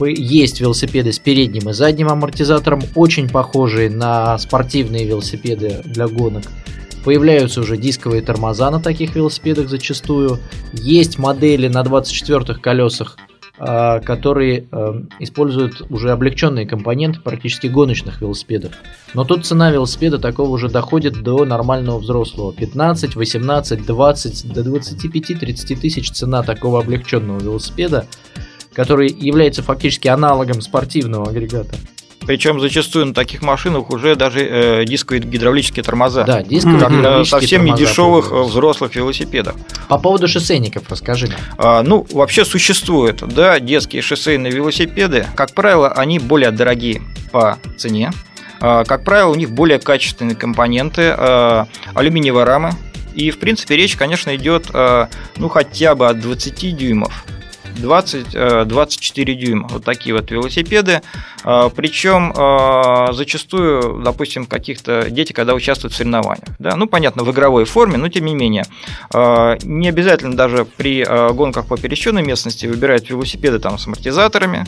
Есть 0.00 0.60
велосипеды 0.60 1.12
с 1.12 1.18
передним 1.18 1.70
и 1.70 1.72
задним 1.72 2.08
амортизатором, 2.08 2.82
очень 2.94 3.28
похожие 3.28 3.90
на 3.90 4.38
спортивные 4.38 5.06
велосипеды 5.06 5.82
для 5.84 6.06
гонок. 6.06 6.44
Появляются 7.04 7.60
уже 7.60 7.76
дисковые 7.76 8.20
тормоза 8.20 8.70
на 8.70 8.80
таких 8.80 9.14
велосипедах 9.14 9.68
зачастую. 9.68 10.38
Есть 10.72 11.18
модели 11.18 11.68
на 11.68 11.82
24 11.82 12.58
колесах, 12.58 13.16
которые 14.00 14.66
э, 14.70 15.02
используют 15.18 15.82
уже 15.90 16.10
облегченные 16.10 16.66
компоненты 16.66 17.20
практически 17.20 17.68
гоночных 17.68 18.20
велосипедов. 18.20 18.72
Но 19.14 19.24
тут 19.24 19.46
цена 19.46 19.70
велосипеда 19.70 20.18
такого 20.18 20.50
уже 20.50 20.68
доходит 20.68 21.22
до 21.22 21.44
нормального 21.46 21.98
взрослого. 21.98 22.52
15, 22.52 23.16
18, 23.16 23.86
20, 23.86 24.52
до 24.52 24.60
25-30 24.60 25.80
тысяч 25.80 26.10
цена 26.10 26.42
такого 26.42 26.80
облегченного 26.80 27.40
велосипеда, 27.40 28.06
который 28.74 29.08
является 29.08 29.62
фактически 29.62 30.08
аналогом 30.08 30.60
спортивного 30.60 31.30
агрегата. 31.30 31.76
Причем 32.26 32.60
зачастую 32.60 33.06
на 33.06 33.14
таких 33.14 33.42
машинах 33.42 33.90
уже 33.90 34.16
даже 34.16 34.40
э, 34.40 34.84
дисковые 34.84 35.22
гидравлические 35.22 35.82
тормоза. 35.82 36.24
Да, 36.24 36.42
дисковые 36.42 36.80
Как 36.80 36.90
на 36.90 36.96
гидравлические 36.96 37.40
совсем 37.40 37.64
не 37.64 37.70
тормоза 37.70 37.90
дешевых 37.90 38.32
э, 38.32 38.42
взрослых 38.42 38.94
велосипедах. 38.96 39.54
По 39.88 39.98
поводу 39.98 40.28
шоссейников 40.28 40.88
расскажи 40.88 41.28
нам. 41.28 41.38
А, 41.58 41.82
ну, 41.82 42.06
вообще 42.10 42.44
существуют, 42.44 43.22
да, 43.26 43.60
детские 43.60 44.02
шоссейные 44.02 44.52
велосипеды. 44.52 45.26
Как 45.34 45.54
правило, 45.54 45.88
они 45.88 46.18
более 46.18 46.50
дорогие 46.50 47.02
по 47.30 47.58
цене. 47.76 48.12
А, 48.60 48.84
как 48.84 49.04
правило, 49.04 49.30
у 49.30 49.34
них 49.34 49.50
более 49.50 49.78
качественные 49.78 50.36
компоненты, 50.36 51.14
а, 51.16 51.68
алюминиевые 51.94 52.44
рамы. 52.44 52.72
И, 53.14 53.30
в 53.30 53.38
принципе, 53.38 53.76
речь, 53.76 53.96
конечно, 53.96 54.34
идет, 54.36 54.66
а, 54.72 55.08
ну, 55.36 55.48
хотя 55.48 55.94
бы 55.94 56.08
от 56.08 56.20
20 56.20 56.72
дюймов. 56.72 57.24
20-24 57.76 59.34
дюйма. 59.34 59.68
Вот 59.68 59.84
такие 59.84 60.14
вот 60.14 60.30
велосипеды. 60.30 61.02
Причем 61.42 62.32
зачастую, 63.14 64.02
допустим, 64.02 64.46
каких-то 64.46 65.06
дети, 65.10 65.32
когда 65.32 65.54
участвуют 65.54 65.94
в 65.94 65.96
соревнованиях. 65.96 66.48
Да? 66.58 66.76
Ну, 66.76 66.86
понятно, 66.86 67.22
в 67.24 67.30
игровой 67.30 67.64
форме, 67.64 67.96
но 67.96 68.08
тем 68.08 68.24
не 68.24 68.34
менее. 68.34 68.64
Не 69.12 69.88
обязательно 69.88 70.36
даже 70.36 70.64
при 70.64 71.04
гонках 71.32 71.66
по 71.66 71.76
пересеченной 71.76 72.22
местности 72.22 72.66
выбирать 72.66 73.10
велосипеды 73.10 73.58
там, 73.58 73.78
с 73.78 73.86
амортизаторами, 73.86 74.66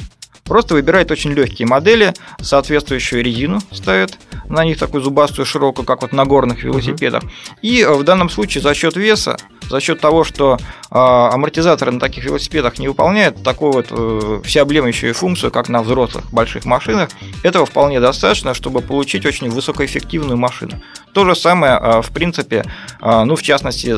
Просто 0.48 0.74
выбирает 0.74 1.10
очень 1.10 1.32
легкие 1.32 1.68
модели, 1.68 2.14
соответствующую 2.40 3.22
резину 3.22 3.60
ставит 3.70 4.18
на 4.48 4.64
них 4.64 4.78
такую 4.78 5.02
зубастую 5.02 5.44
широкую, 5.44 5.84
как 5.84 6.00
вот 6.00 6.12
на 6.12 6.24
горных 6.24 6.64
велосипедах. 6.64 7.22
И 7.60 7.82
э, 7.82 7.92
в 7.92 8.02
данном 8.02 8.30
случае 8.30 8.62
за 8.62 8.72
счет 8.72 8.96
веса, 8.96 9.36
за 9.68 9.80
счет 9.80 10.00
того, 10.00 10.24
что 10.24 10.56
э, 10.56 10.58
амортизаторы 10.90 11.92
на 11.92 12.00
таких 12.00 12.24
велосипедах 12.24 12.78
не 12.78 12.88
выполняют 12.88 13.42
такую 13.42 13.72
вот 13.72 13.86
э, 13.90 14.40
всеобъемлющую 14.44 15.14
функцию, 15.14 15.50
как 15.50 15.68
на 15.68 15.82
взрослых 15.82 16.30
больших 16.32 16.64
машинах, 16.64 17.10
этого 17.42 17.66
вполне 17.66 18.00
достаточно, 18.00 18.54
чтобы 18.54 18.80
получить 18.80 19.26
очень 19.26 19.50
высокоэффективную 19.50 20.36
машину. 20.36 20.80
То 21.12 21.24
же 21.24 21.34
самое, 21.34 21.78
э, 21.80 22.02
в 22.02 22.10
принципе, 22.10 22.64
э, 23.00 23.24
ну, 23.24 23.36
в 23.36 23.42
частности, 23.42 23.94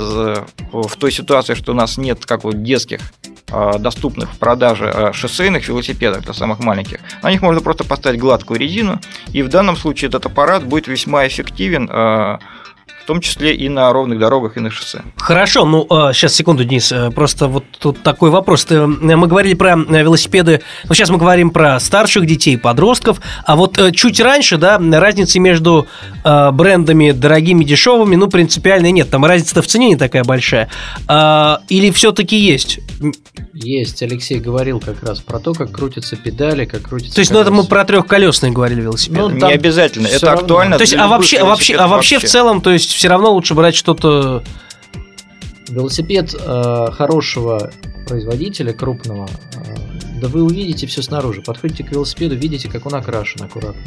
в 0.73 0.97
той 0.97 1.13
ситуации, 1.13 1.55
что 1.55 1.73
у 1.73 1.75
нас 1.75 1.99
нет 1.99 2.27
как 2.27 2.45
вот 2.45 2.63
детских 2.63 3.01
доступных 3.81 4.31
в 4.31 4.39
продаже 4.39 5.11
шоссейных 5.13 5.67
велосипедах 5.67 6.23
для 6.23 6.33
самых 6.33 6.61
маленьких, 6.61 7.01
на 7.21 7.33
них 7.33 7.43
можно 7.43 7.61
просто 7.61 7.83
поставить 7.83 8.21
гладкую 8.21 8.61
резину, 8.61 9.01
и 9.33 9.43
в 9.43 9.49
данном 9.49 9.77
случае 9.77 10.09
этот 10.09 10.27
аппарат 10.27 10.65
будет 10.65 10.87
весьма 10.87 11.27
эффективен 11.27 11.91
том 13.11 13.21
числе 13.21 13.57
и 13.57 13.69
на 13.69 13.93
ровных 13.93 14.21
дорогах 14.21 14.57
и 14.57 14.61
на 14.61 14.71
шоссе. 14.71 15.03
Хорошо, 15.17 15.65
ну 15.65 15.85
сейчас 16.13 16.33
секунду, 16.33 16.65
Денис, 16.65 16.93
просто 17.13 17.49
вот 17.49 17.65
тут 17.81 18.05
такой 18.05 18.31
вопрос. 18.31 18.65
Мы 18.71 19.27
говорили 19.27 19.55
про 19.55 19.75
велосипеды, 19.75 20.61
ну 20.89 20.95
сейчас 20.95 21.11
мы 21.11 21.19
говорим 21.19 21.51
про 21.51 21.81
старших 21.81 22.25
детей, 22.25 22.57
подростков, 22.57 23.21
а 23.45 23.57
вот 23.57 23.81
чуть 23.95 24.21
раньше, 24.21 24.59
да, 24.59 24.79
разницы 24.79 25.41
между 25.41 25.89
брендами 26.23 27.11
дорогими, 27.11 27.65
дешевыми, 27.65 28.15
ну 28.15 28.29
принципиально 28.29 28.93
нет, 28.93 29.11
там 29.11 29.25
разница 29.25 29.61
в 29.61 29.67
цене 29.67 29.89
не 29.89 29.97
такая 29.97 30.23
большая. 30.23 30.71
Или 31.69 31.91
все-таки 31.91 32.37
есть? 32.37 32.79
Есть, 33.53 34.03
Алексей 34.03 34.39
говорил 34.39 34.79
как 34.79 35.03
раз 35.03 35.19
про 35.19 35.41
то, 35.41 35.53
как 35.53 35.73
крутятся 35.73 36.15
педали, 36.15 36.65
как 36.65 36.83
крутятся. 36.83 37.17
То 37.17 37.21
есть, 37.21 37.33
ну 37.33 37.41
это 37.41 37.51
мы 37.51 37.65
про 37.65 37.85
трехколесные 37.85 38.53
говорили 38.53 38.83
велосипед. 38.83 39.19
Ну, 39.19 39.31
не 39.31 39.53
обязательно, 39.53 40.07
это 40.07 40.33
актуально. 40.33 40.77
То 40.77 40.83
есть, 40.83 40.95
а 40.95 41.09
вообще, 41.09 41.39
а 41.39 41.45
вообще, 41.45 41.75
а 41.75 41.89
вообще 41.89 42.19
в 42.21 42.25
целом, 42.25 42.61
то 42.61 42.71
есть, 42.71 43.00
все 43.01 43.09
равно 43.09 43.33
лучше 43.33 43.55
брать 43.55 43.75
что-то. 43.75 44.45
Велосипед 45.69 46.35
э, 46.39 46.87
хорошего 46.93 47.71
производителя, 48.07 48.75
крупного, 48.75 49.27
э, 49.55 50.21
да 50.21 50.29
вы 50.29 50.43
увидите 50.43 50.87
все 50.87 51.01
снаружи. 51.01 51.41
Подходите 51.41 51.83
к 51.83 51.93
велосипеду, 51.93 52.37
видите, 52.37 52.69
как 52.69 52.85
он 52.85 52.95
окрашен 52.95 53.43
аккуратно. 53.43 53.81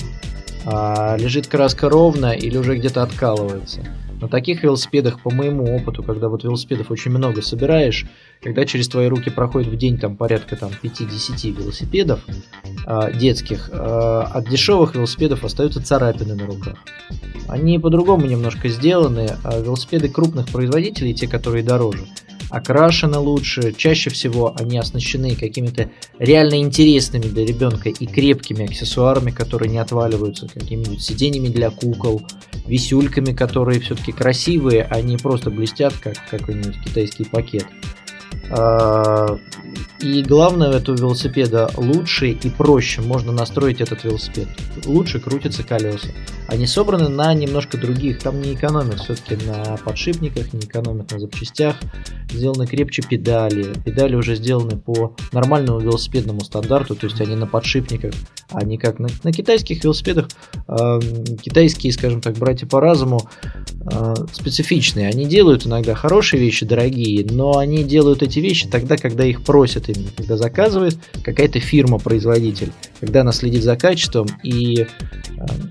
А, 0.65 1.15
лежит 1.15 1.45
краска 1.45 1.89
ровно 1.89 2.31
или 2.31 2.57
уже 2.57 2.75
где-то 2.75 3.03
откалывается. 3.03 3.81
На 4.23 4.29
таких 4.29 4.63
велосипедах, 4.63 5.19
по 5.19 5.29
моему 5.29 5.75
опыту, 5.75 6.01
когда 6.01 6.29
вот 6.29 6.45
велосипедов 6.45 6.89
очень 6.91 7.11
много 7.11 7.41
собираешь, 7.41 8.05
когда 8.41 8.63
через 8.63 8.87
твои 8.87 9.09
руки 9.09 9.29
проходит 9.29 9.67
в 9.67 9.75
день 9.75 9.97
там 9.97 10.15
порядка 10.15 10.55
там 10.55 10.71
5-10 10.81 11.51
велосипедов 11.51 12.21
э, 12.87 13.17
детских, 13.17 13.69
э, 13.69 13.75
от 13.75 14.47
дешевых 14.47 14.95
велосипедов 14.95 15.43
остаются 15.43 15.83
царапины 15.83 16.35
на 16.35 16.45
руках. 16.45 16.77
Они 17.49 17.77
по-другому 17.79 18.25
немножко 18.25 18.69
сделаны, 18.69 19.27
а 19.43 19.59
велосипеды 19.59 20.07
крупных 20.07 20.47
производителей, 20.47 21.13
те, 21.13 21.27
которые 21.27 21.65
дороже, 21.65 22.05
окрашены 22.53 23.17
лучше, 23.17 23.73
чаще 23.75 24.11
всего 24.11 24.53
они 24.55 24.77
оснащены 24.77 25.35
какими-то 25.35 25.89
реально 26.19 26.59
интересными 26.59 27.23
для 27.23 27.45
ребенка 27.45 27.89
и 27.89 28.05
крепкими 28.05 28.65
аксессуарами, 28.65 29.31
которые 29.31 29.71
не 29.71 29.79
отваливаются, 29.79 30.47
какими-нибудь 30.47 31.01
сиденьями 31.01 31.47
для 31.47 31.71
кукол, 31.71 32.21
висюльками, 32.67 33.33
которые 33.33 33.79
все-таки 33.79 34.11
красивые, 34.11 34.83
а 34.83 35.01
не 35.01 35.17
просто 35.17 35.49
блестят, 35.49 35.95
как 35.95 36.13
какой-нибудь 36.29 36.79
китайский 36.85 37.25
пакет. 37.25 37.65
А, 38.55 39.37
и 39.99 40.21
главное 40.21 40.69
у 40.69 40.73
этого 40.73 40.97
велосипеда 40.97 41.71
лучше 41.77 42.31
и 42.31 42.49
проще 42.49 43.01
можно 43.01 43.31
настроить 43.31 43.79
этот 43.79 44.03
велосипед. 44.03 44.47
Лучше 44.85 45.19
крутятся 45.19 45.63
колеса. 45.63 46.09
Они 46.47 46.67
собраны 46.67 47.07
на 47.07 47.33
немножко 47.33 47.77
других. 47.77 48.19
Там 48.19 48.41
не 48.41 48.53
экономят 48.53 48.99
все-таки 48.99 49.43
на 49.45 49.77
подшипниках, 49.77 50.51
не 50.51 50.59
экономят 50.59 51.09
на 51.11 51.19
запчастях. 51.19 51.77
Сделаны 52.29 52.67
крепче 52.67 53.01
педали. 53.01 53.73
Педали 53.85 54.15
уже 54.15 54.35
сделаны 54.35 54.77
по 54.77 55.15
нормальному 55.31 55.79
велосипедному 55.79 56.41
стандарту, 56.41 56.95
то 56.95 57.07
есть 57.07 57.21
они 57.21 57.35
на 57.35 57.47
подшипниках, 57.47 58.13
а 58.51 58.63
не 58.65 58.77
как 58.77 58.99
на, 58.99 59.07
на 59.23 59.31
китайских 59.31 59.83
велосипедах. 59.83 60.27
Э, 60.67 60.99
китайские, 61.41 61.93
скажем 61.93 62.19
так, 62.19 62.35
братья 62.35 62.67
по 62.67 62.81
разуму 62.81 63.21
э, 63.89 64.15
специфичные. 64.33 65.07
Они 65.07 65.25
делают 65.25 65.65
иногда 65.65 65.95
хорошие 65.95 66.41
вещи, 66.41 66.65
дорогие, 66.65 67.25
но 67.29 67.57
они 67.57 67.83
делают 67.83 68.21
эти 68.21 68.39
вещи 68.43 68.67
тогда, 68.67 68.97
когда 68.97 69.25
их 69.25 69.43
просят 69.43 69.89
именно, 69.89 70.09
когда 70.15 70.37
заказывает 70.37 70.97
какая-то 71.23 71.59
фирма-производитель, 71.59 72.71
когда 72.99 73.21
она 73.21 73.31
следит 73.31 73.63
за 73.63 73.75
качеством 73.75 74.27
и, 74.43 74.81
э, 74.81 74.85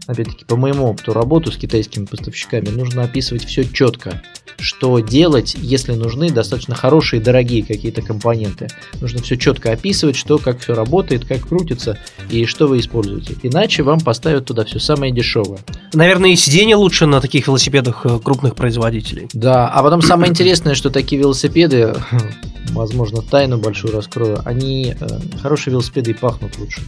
опять-таки, 0.06 0.44
по 0.44 0.56
моему 0.56 0.86
опыту 0.86 1.12
работу 1.12 1.52
с 1.52 1.56
китайскими 1.56 2.06
поставщиками, 2.06 2.68
нужно 2.68 3.04
описывать 3.04 3.44
все 3.44 3.64
четко, 3.64 4.20
что 4.58 4.98
делать, 5.00 5.56
если 5.58 5.92
нужны 5.92 6.30
достаточно 6.30 6.74
хорошие, 6.74 7.20
дорогие 7.20 7.64
какие-то 7.64 8.02
компоненты. 8.02 8.68
Нужно 9.00 9.22
все 9.22 9.36
четко 9.36 9.72
описывать, 9.72 10.16
что, 10.16 10.38
как 10.38 10.60
все 10.60 10.74
работает, 10.74 11.24
как 11.24 11.48
крутится 11.48 11.98
и 12.30 12.46
что 12.46 12.66
вы 12.66 12.80
используете. 12.80 13.36
Иначе 13.42 13.82
вам 13.82 14.00
поставят 14.00 14.46
туда 14.46 14.64
все 14.64 14.78
самое 14.78 15.12
дешевое. 15.12 15.60
Наверное, 15.92 16.30
и 16.30 16.36
сиденье 16.36 16.76
лучше 16.76 17.06
на 17.06 17.20
таких 17.20 17.46
велосипедах 17.46 18.04
э, 18.04 18.18
крупных 18.22 18.54
производителей. 18.54 19.28
Да, 19.32 19.68
а 19.68 19.82
потом 19.82 20.02
самое 20.02 20.30
интересное, 20.30 20.74
что 20.74 20.90
такие 20.90 21.20
велосипеды 21.20 21.94
возможно, 22.72 23.22
тайну 23.22 23.58
большую 23.58 23.94
раскрою, 23.94 24.40
они, 24.44 24.94
э, 24.98 25.06
хорошие 25.40 25.72
велосипеды 25.72 26.12
и 26.12 26.14
пахнут 26.14 26.58
лучше. 26.58 26.80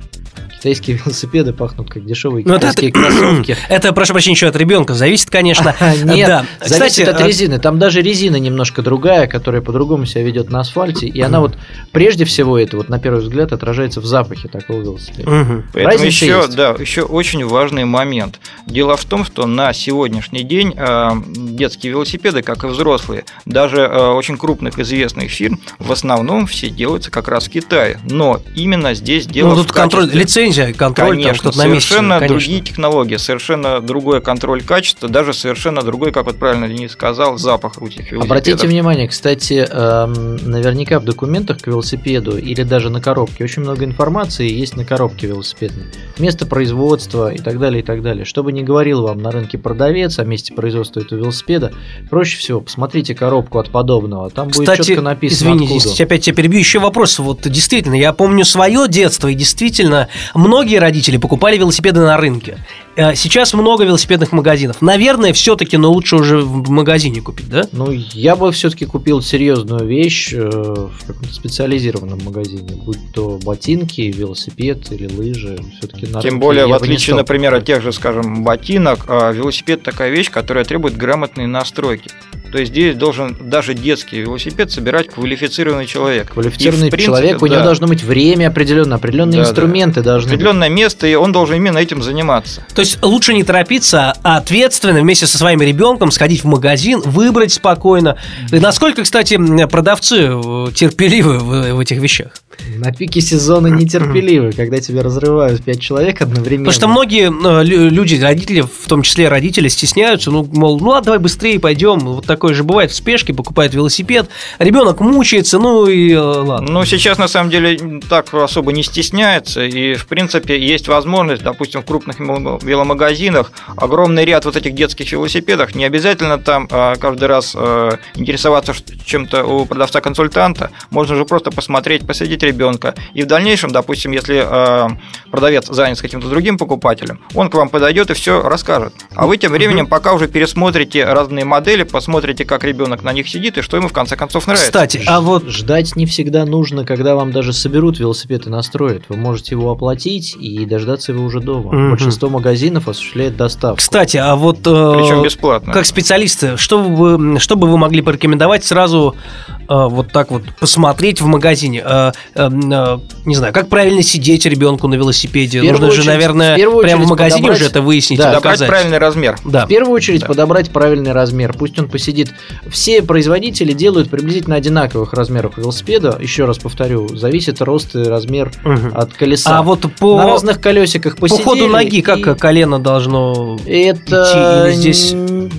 Китайские 0.59 0.97
велосипеды 1.05 1.53
пахнут 1.53 1.91
как 1.91 2.05
дешевые 2.05 2.45
ну, 2.47 2.57
китайские 2.57 2.91
это, 2.91 3.01
кроссовки. 3.01 3.57
Это, 3.69 3.93
прошу 3.93 4.13
прощения, 4.13 4.35
еще 4.35 4.49
от 4.49 4.57
ребенка 4.57 4.95
зависит, 4.95 5.31
конечно. 5.31 5.75
Нет, 6.05 6.27
да. 6.27 6.47
зависит 6.61 6.91
Кстати, 6.91 7.03
от 7.03 7.21
а 7.21 7.25
резины. 7.55 7.59
Там 7.61 7.79
даже 7.79 8.03
резина 8.03 8.37
немножко 8.37 8.83
другая, 8.83 9.27
которая 9.27 9.63
по-другому 9.63 10.07
себя 10.07 10.23
ведет 10.23 10.51
на 10.51 10.61
асфальте, 10.61 11.07
и 11.07 11.21
она 11.21 11.41
вот 11.41 11.57
прежде 11.93 12.25
всего 12.25 12.59
это 12.59 12.77
вот 12.77 12.89
на 12.89 12.99
первый 12.99 13.23
взгляд 13.23 13.53
отражается 13.53 14.01
в 14.01 14.07
запахе 14.07 14.49
такого 14.49 14.81
велосипеда. 14.81 15.31
Угу. 15.31 15.63
Поэтому 15.73 16.05
еще, 16.05 16.27
есть. 16.27 16.57
да, 16.57 16.75
еще 16.79 17.03
очень 17.03 17.45
важный 17.45 17.85
момент. 17.85 18.41
Дело 18.67 18.97
в 18.97 19.05
том, 19.05 19.25
что 19.25 19.47
на 19.47 19.73
сегодняшний 19.73 20.43
день 20.43 20.75
э, 20.77 21.11
детские 21.27 21.93
велосипеды, 21.93 22.43
как 22.43 22.65
и 22.65 22.67
взрослые, 22.67 23.25
даже 23.45 23.79
э, 23.79 24.09
очень 24.11 24.37
крупных 24.37 24.79
известных 24.79 25.31
фирм, 25.31 25.61
в 25.79 25.93
основном 25.93 26.47
все 26.47 26.71
делаются 26.71 27.11
как 27.11 27.29
раз 27.29 27.47
в 27.47 27.51
Китае. 27.51 27.99
Но 28.05 28.41
именно 28.55 28.95
здесь 28.95 29.27
дело 29.27 29.51
ну, 29.51 29.57
тут 29.57 29.71
в 29.71 29.73
контроль, 29.73 30.11
лицензия, 30.13 30.73
контроль, 30.73 31.17
конечно, 31.17 31.33
там 31.45 31.53
что-то 31.53 31.59
на 31.59 31.73
месте. 31.73 31.89
Совершенно 31.89 32.19
конечно. 32.19 32.37
другие 32.37 32.61
технологии, 32.61 33.17
совершенно 33.17 33.81
другой 33.81 34.21
контроль 34.21 34.63
качества, 34.63 35.09
даже 35.09 35.33
совершенно 35.33 35.83
другой, 35.83 36.13
как 36.13 36.27
вот 36.27 36.39
правильно 36.39 36.69
Денис 36.69 36.93
сказал, 36.93 37.39
запах 37.45 37.81
у 37.81 37.87
этих 37.87 38.11
велосипедов. 38.11 38.25
Обратите 38.25 38.67
внимание, 38.67 39.07
кстати, 39.07 39.67
эм, 39.71 40.37
наверняка 40.51 40.99
в 40.99 41.05
документах 41.05 41.61
к 41.61 41.67
велосипеду 41.67 42.37
или 42.37 42.63
даже 42.63 42.91
на 42.91 43.01
коробке 43.01 43.45
очень 43.45 43.63
много 43.63 43.85
информации 43.85 44.51
есть 44.51 44.77
на 44.77 44.85
коробке 44.85 45.29
велосипедной. 45.29 45.85
Место 46.19 46.47
производства 46.47 47.33
и 47.33 47.39
так 47.39 47.59
далее, 47.61 47.83
и 47.83 47.85
так 47.85 48.03
далее. 48.03 48.25
Что 48.25 48.43
бы 48.43 48.53
ни 48.53 48.63
говорил 48.63 49.03
вам 49.03 49.19
на 49.19 49.31
рынке 49.31 49.59
продавец 49.59 50.19
о 50.19 50.25
месте 50.25 50.55
производства 50.55 51.01
этого 51.01 51.21
велосипеда, 51.21 51.73
проще 52.11 52.39
всего 52.39 52.61
посмотрите 52.61 53.15
коробку 53.15 53.59
от 53.59 53.71
подобного. 53.71 54.31
Там 54.31 54.51
Кстати, 54.51 54.79
будет 54.79 54.87
четко 54.87 55.03
написано, 55.03 55.55
извини, 55.55 55.79
здесь 55.79 56.01
опять 56.01 56.25
тебя 56.25 56.35
перебью. 56.35 56.59
Еще 56.59 56.79
вопрос. 56.79 57.19
Вот 57.19 57.43
действительно, 57.43 57.95
я 57.95 58.13
помню 58.13 58.45
свое 58.45 58.89
детство, 58.89 59.29
и 59.29 59.35
действительно, 59.35 60.09
многие 60.35 60.79
родители 60.79 61.19
покупали 61.19 61.59
велосипеды 61.59 62.01
на 62.01 62.17
рынке. 62.17 62.59
Э, 62.97 63.15
сейчас 63.15 63.53
много 63.55 63.85
велосипедных 63.85 64.33
магазинов. 64.33 64.81
Наверное, 64.81 65.33
все-таки, 65.33 65.77
но 65.77 65.91
лучше 65.91 66.17
уже 66.17 66.39
в 66.39 66.71
магазине 66.71 67.21
купить, 67.21 67.49
да? 67.49 67.65
Ну, 67.73 67.91
я 67.91 68.37
бы 68.37 68.53
все-таки 68.53 68.87
купил 68.87 69.21
серьезную 69.21 69.87
вещь 69.87 70.33
э, 70.33 70.39
в 70.49 71.07
каком-то 71.07 71.33
специализированном 71.35 72.23
магазине, 72.25 72.77
будь 72.77 73.13
то 73.13 73.39
ботинки, 73.43 74.01
велосипед 74.03 74.91
или 74.93 75.07
лыжи. 75.13 75.59
Все-таки 75.79 76.07
Тем 76.23 76.39
более, 76.39 76.67
в 76.67 76.73
отличие, 76.73 77.17
например, 77.17 77.55
от 77.55 77.65
тех 77.65 77.83
же, 77.83 77.93
скажем, 77.93 78.45
ботинок, 78.45 79.07
а 79.09 79.33
велосипед 79.33 79.83
такая 79.83 80.11
вещь, 80.11 80.31
которая 80.31 80.65
требует 80.65 80.97
грамотной 80.97 81.47
настройки. 81.47 82.11
То 82.55 82.61
есть 82.61 82.71
здесь 82.71 82.95
должен 82.95 83.37
даже 83.41 83.75
детский 83.75 84.21
велосипед 84.21 84.71
собирать 84.71 85.09
квалифицированный 85.09 85.87
человек. 85.87 86.31
Квалифицированный 86.31 86.89
принципе, 86.89 87.05
человек, 87.05 87.43
у 87.43 87.49
да. 87.49 87.55
него 87.57 87.65
должно 87.65 87.89
быть 87.89 88.05
время 88.05 88.47
определенное, 88.47 88.97
определенные 88.97 89.43
да, 89.43 89.49
инструменты 89.49 90.03
да. 90.03 90.13
должны 90.13 90.29
Определенное 90.29 90.69
быть. 90.69 90.79
место, 90.79 91.09
и 91.09 91.17
он 91.17 91.33
должен 91.33 91.57
именно 91.57 91.79
этим 91.79 92.01
заниматься. 92.01 92.65
То 92.73 92.83
есть 92.83 93.03
лучше 93.03 93.35
не 93.35 93.43
торопиться, 93.43 94.15
а 94.23 94.37
ответственно 94.37 95.01
вместе 95.01 95.27
со 95.27 95.37
своим 95.37 95.63
ребенком 95.63 96.13
сходить 96.13 96.45
в 96.45 96.47
магазин, 96.47 97.01
выбрать 97.01 97.53
спокойно. 97.53 98.19
И 98.53 98.61
насколько, 98.61 99.03
кстати, 99.03 99.37
продавцы 99.67 100.29
э, 100.29 100.67
терпеливы 100.73 101.41
в, 101.41 101.73
в 101.73 101.81
этих 101.81 101.99
вещах? 101.99 102.35
На 102.77 102.93
пике 102.93 103.21
сезона 103.21 103.69
нетерпеливы, 103.69 104.53
когда 104.53 104.81
тебя 104.81 105.03
разрывают 105.03 105.63
пять 105.63 105.81
человек 105.81 106.21
одновременно. 106.21 106.71
Потому 106.71 106.75
что 106.75 106.89
многие 106.89 107.29
э, 107.29 107.65
лю- 107.65 107.91
люди, 107.91 108.21
родители, 108.21 108.63
в 108.63 108.89
том 108.89 109.03
числе 109.03 109.29
родители, 109.29 109.69
стесняются, 109.69 110.31
ну, 110.31 110.49
мол, 110.53 110.81
ну, 110.81 110.93
а 110.93 111.01
давай 111.01 111.19
быстрее 111.19 111.59
пойдем. 111.59 111.99
Вот 112.01 112.27
такое 112.27 112.55
же 112.55 112.65
бывает 112.65 112.91
в 112.91 112.95
спешке, 112.95 113.35
покупает 113.35 113.75
велосипед, 113.75 114.29
ребенок 114.59 115.01
мучается, 115.01 115.59
ну 115.59 115.87
и 115.87 116.13
э, 116.13 116.19
ладно. 116.19 116.71
Ну, 116.71 116.85
сейчас 116.85 117.19
на 117.19 117.29
самом 117.29 117.51
деле 117.51 118.01
так 118.09 118.33
особо 118.33 118.73
не 118.73 118.83
стесняется, 118.83 119.65
и 119.65 119.95
в 119.95 120.07
принципе 120.07 120.59
есть 120.59 120.89
возможность, 120.89 121.43
допустим, 121.43 121.83
в 121.83 121.85
крупных 121.85 122.21
веломагазинах 122.21 123.53
огромный 123.77 124.25
ряд 124.25 124.45
вот 124.45 124.57
этих 124.57 124.75
детских 124.75 125.11
велосипедов, 125.13 125.75
не 125.75 125.85
обязательно 125.85 126.39
там 126.39 126.69
а, 126.71 126.97
каждый 126.97 127.29
раз 127.29 127.55
а, 127.57 127.99
интересоваться 128.15 128.75
чем-то 129.05 129.45
у 129.45 129.67
продавца-консультанта, 129.67 130.71
можно 130.91 131.17
же 131.17 131.25
просто 131.25 131.51
посмотреть, 131.51 132.07
посадить 132.07 132.43
ребенка, 132.45 132.95
и 133.15 133.23
в 133.23 133.27
дальнейшем, 133.27 133.71
допустим, 133.71 134.13
если 134.13 134.43
а, 134.45 134.89
продавец 135.31 135.67
занят 135.67 135.99
с 135.99 136.03
каким-то 136.03 136.29
другим 136.29 136.59
покупателем, 136.59 137.21
он 137.35 137.51
к 137.51 137.55
вам 137.55 137.69
подойдет 137.69 138.11
и 138.11 138.15
все 138.15 138.43
расскажет. 138.43 138.95
А 139.15 139.27
вы 139.27 139.37
тем 139.37 139.53
временем 139.53 139.87
пока 139.87 140.13
уже 140.13 140.29
пересмотрите 140.29 141.05
разные 141.05 141.45
модели, 141.45 141.83
посмотрите, 141.83 142.45
как 142.45 142.65
ребенок 142.65 143.03
на 143.03 143.13
них 143.13 143.29
сидит 143.29 143.59
и 143.59 143.63
что 143.63 143.77
ему 143.77 143.89
в 143.89 143.93
конце 143.93 144.17
концов 144.17 144.47
нравится. 144.47 144.67
Кстати, 144.67 145.03
а 145.07 145.21
вот 145.21 145.45
Ждать 145.55 145.97
не 145.97 146.05
всегда 146.05 146.45
нужно, 146.45 146.85
когда 146.85 147.15
вам 147.15 147.33
даже 147.33 147.53
соберут 147.53 147.99
велосипед 147.99 148.47
и 148.47 148.51
настроят. 148.51 149.05
Вы 149.09 149.17
можете 149.17 149.55
его 149.55 149.71
оплатить 149.71 150.37
и 150.39 150.67
дождаться 150.67 151.13
его 151.13 151.25
уже 151.25 151.41
дома. 151.41 151.73
Мгм. 151.73 151.91
Большинство 151.91 152.29
магазинов 152.29 152.89
осуществляет 152.89 153.37
доставку. 153.37 153.79
Кстати, 153.79 154.17
а 154.17 154.35
вот 154.37 154.59
э, 154.67 154.93
Причем 154.97 155.23
бесплатно. 155.23 155.73
как 155.73 155.87
специалисты, 155.87 156.57
что 156.57 156.83
вы, 156.83 157.39
что 157.39 157.57
бы 157.57 157.69
вы 157.69 157.79
могли 157.79 158.03
порекомендовать 158.03 158.65
сразу 158.65 159.15
э, 159.49 159.55
вот 159.69 160.13
так 160.13 160.31
вот 160.31 160.43
посмотреть 160.59 161.21
в 161.21 161.27
магазине? 161.27 161.83
Э, 161.85 162.13
э, 162.35 162.49
э, 162.49 162.99
не 163.25 163.35
знаю, 163.35 163.53
как 163.53 163.69
правильно 163.69 164.03
сидеть 164.03 164.47
ребенку 164.47 164.89
на 164.89 164.95
велосипеде? 164.95 165.63
Нужно 165.63 165.91
же, 165.91 166.05
наверное, 166.05 166.57
в 166.57 166.81
прямо 166.83 167.05
в 167.05 167.09
магазине 167.09 167.51
уже 167.51 167.67
это 167.67 167.81
выяснить 167.81 168.19
Да, 168.19 168.25
и 168.25 168.35
Подобрать 168.35 168.43
доказать. 168.59 168.69
правильный 168.69 168.99
размер. 168.99 169.37
Да. 169.45 169.65
В 169.67 169.69
первую 169.69 169.93
очередь 169.95 170.21
Да. 170.21 170.27
подобрать 170.27 170.71
правильный 170.71 171.13
размер. 171.13 171.55
Пусть 171.59 171.79
он 171.79 171.89
посидит. 171.89 172.33
Все 172.69 173.03
производители 173.03 173.73
делают 173.73 174.11
приблизительно 174.11 174.57
одинаковых 174.57 175.13
размеров 175.13 175.57
велосипеда. 175.59 176.19
Еще 176.21 176.45
раз 176.45 176.59
повторю, 176.59 177.09
зависит 177.17 177.61
рост 177.63 177.95
и 177.95 178.03
размер 178.03 178.51
от 178.95 179.13
колеса. 179.15 179.59
А 179.59 179.63
вот 179.63 179.81
по, 179.99 180.17
на 180.19 180.27
разных 180.27 180.61
колесиках 180.61 181.15
по 181.17 181.23
посидели. 181.23 181.43
ходу 181.45 181.69
ноги, 181.69 181.97
и- 181.99 182.03
как 182.03 182.39
колено 182.39 182.79
должно... 182.79 183.59
Это 183.67 184.23
идти 184.25 184.69
или 184.71 184.75
здесь- 184.75 185.13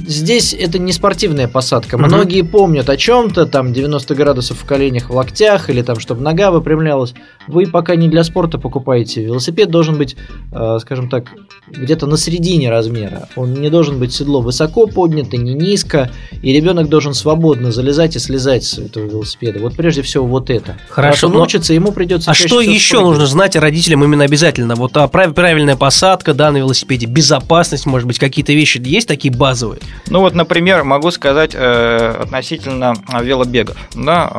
здесь 0.08 0.54
это 0.54 0.80
не 0.80 0.92
спортивная 0.92 1.48
посадка. 1.48 1.98
Мгм. 1.98 2.08
Многие 2.08 2.42
помнят 2.44 2.90
о 2.90 2.98
чем-то, 2.98 3.46
там 3.46 3.74
90 3.74 4.16
градусов 4.16 4.60
в 4.60 4.66
коленях, 4.66 5.10
в 5.10 5.16
локтях, 5.16 5.70
или 5.70 5.82
там, 5.82 6.00
чтобы 6.00 6.22
нога 6.22 6.52
выпрямлялась. 6.52 7.14
Вы 7.48 7.68
пока 7.68 7.96
не 7.96 8.08
для 8.10 8.24
спорта 8.24 8.58
покупаете. 8.58 9.24
Велосипед 9.24 9.70
должен 9.70 9.98
быть, 9.98 10.16
э, 10.52 10.78
скажем 10.82 11.10
так, 11.10 11.32
где-то 11.68 12.08
на 12.08 12.18
середине 12.18 12.70
размера. 12.70 13.28
Он 13.36 13.54
не 13.54 13.70
должен 13.70 14.00
быть 14.00 14.14
седло 14.14 14.42
высоко 14.42 14.88
поднято, 14.88 15.38
не 15.38 15.54
низко, 15.54 16.12
и 16.42 16.54
ребенок 16.54 16.90
должен 16.90 17.14
свободно 17.14 17.72
залезать 17.72 18.16
и 18.16 18.20
слезать 18.20 18.64
с 18.64 18.78
этого 18.80 19.06
велосипеда. 19.06 19.60
Вот 19.60 19.76
прежде 19.76 20.02
всего 20.02 20.26
вот 20.26 20.50
это. 20.50 20.78
Хорошо, 20.90 21.28
он 21.28 21.34
но- 21.34 21.44
учится, 21.44 21.74
ему 21.74 21.92
придется 21.92 22.32
А 22.32 22.34
что 22.34 22.62
еще 22.62 22.80
спрыгивать. 22.98 23.06
нужно 23.12 23.26
знать 23.28 23.56
родителям 23.56 24.04
именно 24.04 24.24
обязательно? 24.24 24.76
Вот 24.76 24.96
а, 24.98 25.08
прав- 25.08 25.34
правильная 25.34 25.76
посадка, 25.76 26.34
да, 26.34 26.52
на 26.52 26.58
велосипеде, 26.58 27.06
безопасность, 27.08 27.86
может 27.86 28.08
быть, 28.08 28.20
какие-то 28.20 28.54
вещи 28.54 28.82
есть 28.86 29.08
такие 29.08 29.34
базовые? 29.34 29.75
Ну 30.08 30.20
вот, 30.20 30.34
например, 30.34 30.84
могу 30.84 31.12
сказать 31.12 31.52
э, 31.54 32.18
относительно 32.22 32.94
э, 33.12 33.24
велобегов. 33.24 33.78
Да, 33.96 34.32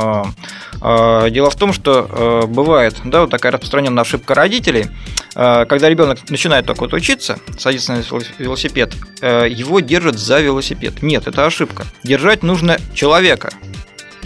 э, 0.81 1.25
э, 1.27 1.31
дело 1.31 1.51
в 1.51 1.57
том, 1.57 1.73
что 1.73 2.07
э, 2.09 2.47
бывает 2.47 2.97
да, 3.05 3.23
вот 3.23 3.31
такая 3.31 3.53
распространенная 3.53 4.03
ошибка 4.03 4.35
родителей, 4.35 4.87
э, 5.35 5.67
когда 5.67 5.89
ребенок 5.89 6.19
начинает 6.31 6.67
только 6.67 6.81
вот 6.81 6.93
учиться, 6.93 7.39
садится 7.59 7.93
на 7.93 7.99
велос- 7.99 8.27
велосипед, 8.39 8.95
э, 9.21 9.47
его 9.49 9.81
держат 9.81 10.19
за 10.19 10.41
велосипед. 10.41 11.03
Нет, 11.03 11.27
это 11.27 11.47
ошибка. 11.47 11.85
Держать 12.05 12.43
нужно 12.43 12.79
человека. 12.95 13.51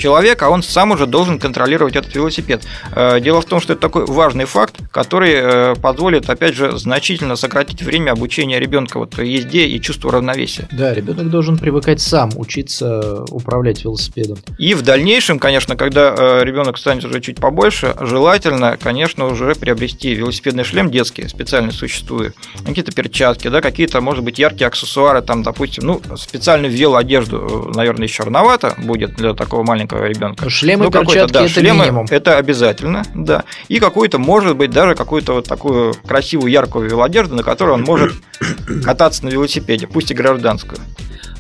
Человек, 0.00 0.42
а 0.42 0.48
он 0.48 0.62
сам 0.62 0.92
уже 0.92 1.06
должен 1.06 1.38
контролировать 1.38 1.94
этот 1.94 2.14
велосипед. 2.14 2.62
Э, 2.96 3.20
Дело 3.20 3.42
в 3.42 3.44
том, 3.44 3.60
что 3.60 3.74
это 3.74 3.82
такой 3.82 4.06
важный 4.06 4.46
факт, 4.46 4.76
который 4.90 5.32
э, 5.34 5.74
позволит, 5.74 6.30
опять 6.30 6.54
же, 6.54 6.78
значительно 6.78 7.36
сократить 7.36 7.82
время 7.82 8.12
обучения 8.12 8.58
ребенка 8.58 8.98
вот 8.98 9.18
езде 9.18 9.66
и 9.66 9.78
чувству 9.78 10.10
равновесия. 10.10 10.66
Да, 10.72 10.94
ребенок 10.94 11.28
должен 11.28 11.58
привыкать 11.58 12.00
сам 12.00 12.30
учиться 12.36 13.24
управлять 13.28 13.84
велосипедом. 13.84 14.38
И 14.58 14.72
в 14.72 14.80
дальнейшем, 14.80 15.38
конечно, 15.38 15.76
когда 15.76 16.14
э, 16.16 16.44
ребенок 16.44 16.78
станет 16.78 17.04
уже 17.04 17.20
чуть 17.20 17.36
побольше, 17.36 17.94
желательно, 18.00 18.78
конечно, 18.82 19.26
уже 19.26 19.54
приобрести 19.54 20.14
велосипедный 20.14 20.64
шлем 20.64 20.90
детский, 20.90 21.28
специально 21.28 21.72
существует, 21.72 22.34
какие-то 22.64 22.92
перчатки, 22.92 23.48
да, 23.48 23.60
какие-то, 23.60 24.00
может 24.00 24.24
быть, 24.24 24.38
яркие 24.38 24.68
аксессуары, 24.68 25.20
там, 25.20 25.42
допустим, 25.42 25.86
ну, 25.86 26.00
специальную 26.16 26.72
велоодежду, 26.72 27.68
э, 27.70 27.76
наверное, 27.76 28.06
еще 28.06 28.22
рановато 28.22 28.74
будет 28.78 29.14
для 29.16 29.34
такого 29.34 29.62
маленького 29.62 29.89
ребенка. 29.92 30.48
Шлемы, 30.50 30.86
Ну, 30.86 30.90
перчатки 30.90 31.32
да, 31.32 31.44
это 31.44 31.52
шлемы 31.52 31.80
минимум. 31.84 32.06
Это 32.10 32.36
обязательно, 32.36 33.04
да. 33.14 33.44
И 33.68 33.78
какую-то, 33.78 34.18
может 34.18 34.56
быть, 34.56 34.70
даже 34.70 34.94
какую-то 34.94 35.34
вот 35.34 35.46
такую 35.46 35.94
красивую, 36.06 36.50
яркую 36.50 36.88
велодежду, 36.88 37.34
на 37.34 37.42
которой 37.42 37.72
он 37.72 37.82
может 37.82 38.12
кататься 38.84 39.24
на 39.24 39.30
велосипеде, 39.30 39.86
пусть 39.86 40.10
и 40.10 40.14
гражданскую. 40.14 40.80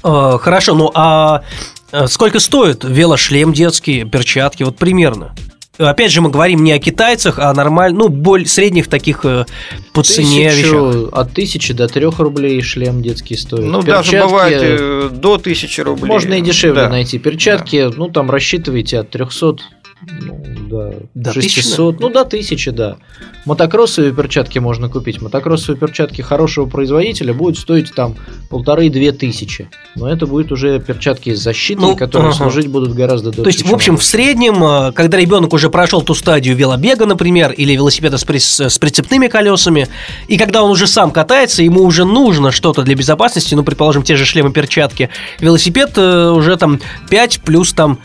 Э, 0.02 0.38
хорошо, 0.40 0.74
ну 0.74 0.90
а 0.94 1.42
э, 1.92 2.06
сколько 2.06 2.40
стоит 2.40 2.84
велошлем 2.84 3.52
детский, 3.52 4.04
перчатки, 4.04 4.62
вот 4.62 4.76
примерно? 4.76 5.34
Опять 5.88 6.12
же, 6.12 6.20
мы 6.20 6.30
говорим 6.30 6.62
не 6.62 6.72
о 6.72 6.78
китайцах, 6.78 7.38
а 7.38 7.52
нормально, 7.54 7.98
ну, 8.00 8.08
более 8.08 8.46
средних 8.46 8.88
таких 8.88 9.24
э, 9.24 9.46
по 9.92 10.02
цене 10.02 10.44
вещах. 10.50 10.70
Тысячу- 10.72 11.08
от 11.12 11.32
тысячи 11.32 11.72
до 11.74 11.88
трех 11.88 12.18
рублей 12.18 12.60
шлем 12.62 13.02
детский 13.02 13.36
стоит. 13.36 13.64
Ну, 13.64 13.82
даже 13.82 14.10
Перчатки 14.12 14.28
бывает 14.28 14.62
э, 14.62 15.08
до 15.12 15.34
1000 15.38 15.84
рублей. 15.84 16.08
Можно 16.08 16.34
и 16.34 16.40
дешевле 16.40 16.82
Да. 16.82 16.88
найти. 16.88 17.18
Перчатки, 17.18 17.90
ну, 17.96 18.08
там 18.08 18.30
рассчитывайте 18.30 18.98
от 18.98 19.10
300 19.10 19.56
ну, 20.02 20.42
до, 20.68 20.94
До 21.14 21.32
600, 21.32 22.00
ну, 22.00 22.08
до 22.08 22.20
1000, 22.22 22.72
да. 22.72 22.96
Мотокроссовые 23.44 24.12
перчатки 24.12 24.58
можно 24.58 24.88
купить. 24.88 25.20
Мотокроссовые 25.20 25.78
перчатки 25.78 26.22
хорошего 26.22 26.66
производителя 26.66 27.34
будут 27.34 27.58
стоить 27.58 27.94
там 27.94 28.16
полторы-две 28.48 29.12
тысячи. 29.12 29.68
Но 29.96 30.10
это 30.10 30.26
будет 30.26 30.52
уже 30.52 30.80
перчатки 30.80 31.34
с 31.34 31.40
защитой, 31.40 31.80
Ну, 31.80 31.96
которые 31.96 32.30
ага. 32.30 32.36
служить 32.38 32.68
будут 32.68 32.94
гораздо 32.94 33.30
дольше. 33.30 33.42
То 33.42 33.48
есть, 33.48 33.64
в 33.66 33.74
общем, 33.74 33.96
в 33.96 34.04
среднем, 34.04 34.62
э, 34.62 34.92
когда 34.92 35.18
ребенок 35.18 35.52
уже 35.52 35.70
прошел 35.70 36.02
ту 36.02 36.14
стадию 36.14 36.56
велобега, 36.56 37.06
например, 37.06 37.52
или 37.52 37.72
велосипеда 37.72 38.18
с, 38.18 38.24
прис- 38.24 38.68
с 38.68 38.78
прицепными 38.78 39.28
колесами, 39.28 39.88
и 40.28 40.36
когда 40.38 40.62
он 40.62 40.70
уже 40.70 40.86
сам 40.86 41.10
катается, 41.10 41.62
ему 41.62 41.82
уже 41.82 42.04
нужно 42.04 42.52
что-то 42.52 42.82
для 42.82 42.94
безопасности, 42.94 43.54
ну, 43.54 43.62
предположим, 43.64 44.02
те 44.02 44.16
же 44.16 44.24
шлемы, 44.24 44.52
перчатки, 44.52 45.10
велосипед 45.40 45.92
э, 45.96 46.30
уже 46.30 46.56
там 46.56 46.80
5 47.08 47.40
плюс 47.42 47.72
там 47.72 47.98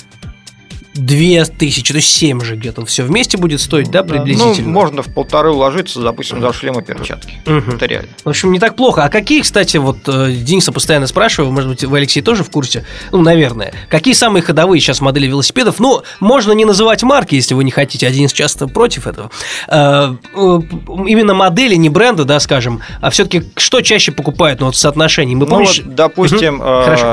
2000, 0.95 1.91
то 1.91 1.95
есть 1.97 2.07
7 2.09 2.41
же 2.43 2.55
где-то 2.55 2.85
все 2.85 3.03
вместе 3.03 3.37
будет 3.37 3.61
стоить, 3.61 3.91
да, 3.91 4.01
Да. 4.03 4.15
Ну, 4.15 4.23
приблизительно? 4.23 4.69
можно 4.69 5.01
в 5.01 5.07
полторы 5.13 5.51
уложиться, 5.51 5.99
допустим, 6.01 6.41
за 6.41 6.53
шлем 6.53 6.79
и 6.79 6.83
перчатки. 6.83 7.41
Мгм. 7.45 7.75
Это 7.75 7.85
реально. 7.85 8.09
В 8.23 8.29
общем, 8.29 8.51
не 8.51 8.59
так 8.59 8.75
плохо. 8.75 9.03
А 9.03 9.09
какие, 9.09 9.41
кстати, 9.41 9.77
вот 9.77 9.97
э, 10.07 10.31
Дениса 10.31 10.71
постоянно 10.71 11.07
спрашиваю, 11.07 11.51
может 11.51 11.69
быть, 11.69 11.83
вы, 11.83 11.97
Алексей, 11.97 12.21
тоже 12.21 12.43
в 12.43 12.49
курсе? 12.49 12.85
Ну, 13.11 13.21
наверное. 13.21 13.73
Какие 13.89 14.13
самые 14.13 14.41
ходовые 14.41 14.79
сейчас 14.79 15.01
модели 15.01 15.27
велосипедов? 15.27 15.79
Ну, 15.79 16.03
можно 16.19 16.51
не 16.53 16.65
называть 16.65 17.03
марки, 17.03 17.35
если 17.35 17.53
вы 17.53 17.63
не 17.63 17.71
хотите. 17.71 18.09
Денис 18.09 18.31
часто 18.31 18.67
против 18.67 19.07
этого. 19.07 19.31
Э, 19.67 20.15
э, 20.33 20.59
именно 21.07 21.33
модели, 21.33 21.75
не 21.75 21.89
бренды, 21.89 22.23
да, 22.23 22.39
скажем, 22.39 22.81
а 23.01 23.09
все-таки 23.09 23.43
что 23.57 23.81
чаще 23.81 24.11
покупают, 24.11 24.59
ну, 24.59 24.67
вот 24.67 24.75
в 24.75 24.77
соотношении? 24.79 25.35
Мы 25.35 25.41
Ну, 25.45 25.47
помнишь... 25.47 25.81
вот, 25.83 25.95
допустим, 25.95 26.61
э, 26.61 26.83
Хорошо. 26.85 27.07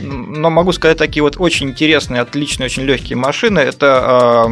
но 0.00 0.50
могу 0.50 0.72
сказать 0.72 0.98
такие 0.98 1.22
вот 1.22 1.36
очень 1.38 1.70
интересные, 1.70 2.20
отличные, 2.20 2.66
очень 2.66 2.82
легкие 2.84 3.16
машины. 3.26 3.60
Это 3.60 4.48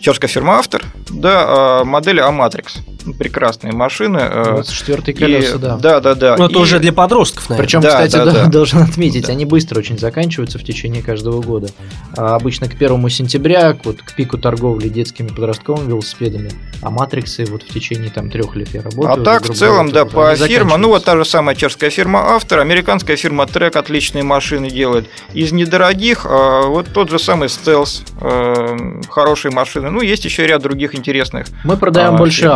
чешская 0.00 0.28
фирма 0.28 0.58
Автор, 0.58 0.82
да, 1.08 1.82
модели 1.84 2.22
Amatrix. 2.22 2.78
Ну, 2.86 2.89
Прекрасные 3.18 3.72
машины. 3.72 4.18
э, 4.20 4.44
24 4.54 5.02
и- 5.06 5.12
колеса, 5.12 5.58
да. 5.58 5.76
Да, 5.76 6.00
да, 6.00 6.14
да. 6.14 6.36
Ну, 6.36 6.44
это 6.46 6.54
И- 6.54 6.62
уже 6.62 6.78
для 6.78 6.92
подростков, 6.92 7.48
наверное. 7.48 7.66
Причем, 7.66 7.80
Да, 7.80 7.88
кстати, 7.90 8.12
да, 8.12 8.24
да, 8.24 8.32
да. 8.32 8.46
должен 8.50 8.82
отметить, 8.82 9.26
Да. 9.26 9.32
они 9.32 9.44
быстро 9.44 9.78
очень 9.78 9.98
заканчиваются 9.98 10.58
в 10.58 10.64
течение 10.64 11.02
каждого 11.02 11.40
года. 11.42 11.68
А 12.16 12.36
обычно 12.36 12.68
к 12.68 12.76
первому 12.76 13.08
сентября, 13.08 13.76
вот 13.84 14.02
к 14.02 14.14
пику 14.14 14.38
торговли 14.38 14.88
детскими 14.88 15.28
подростковыми 15.28 15.88
велосипедами, 15.88 16.50
а 16.82 16.90
матриксы 16.90 17.44
вот 17.46 17.62
в 17.62 17.68
течение 17.72 18.10
там 18.10 18.30
трех 18.30 18.54
лет 18.56 18.68
я 18.72 18.82
работаю. 18.82 19.12
А 19.22 19.24
так, 19.24 19.48
в 19.48 19.54
целом, 19.54 19.88
говоря, 19.88 20.04
да, 20.04 20.10
по 20.10 20.30
они 20.30 20.46
фирмам, 20.46 20.80
ну 20.80 20.88
вот 20.88 21.04
та 21.04 21.16
же 21.16 21.24
самая 21.24 21.54
чешская 21.54 21.90
фирма 21.90 22.34
Автор, 22.34 22.60
американская 22.60 23.16
фирма 23.16 23.46
Трек 23.46 23.76
отличные 23.76 24.24
машины 24.24 24.70
делает. 24.70 25.06
Из 25.32 25.52
недорогих, 25.52 26.26
а, 26.28 26.66
вот 26.66 26.88
тот 26.92 27.10
же 27.10 27.18
самый 27.18 27.48
Стелс, 27.48 28.02
э, 28.20 29.00
хорошие 29.08 29.52
машины. 29.52 29.90
Ну, 29.90 30.00
есть 30.00 30.24
еще 30.24 30.46
ряд 30.46 30.62
других 30.62 30.94
интересных. 30.94 31.46
Мы 31.64 31.76
продаем 31.76 32.14
а, 32.14 32.18
больше 32.18 32.42
фирм. 32.42 32.52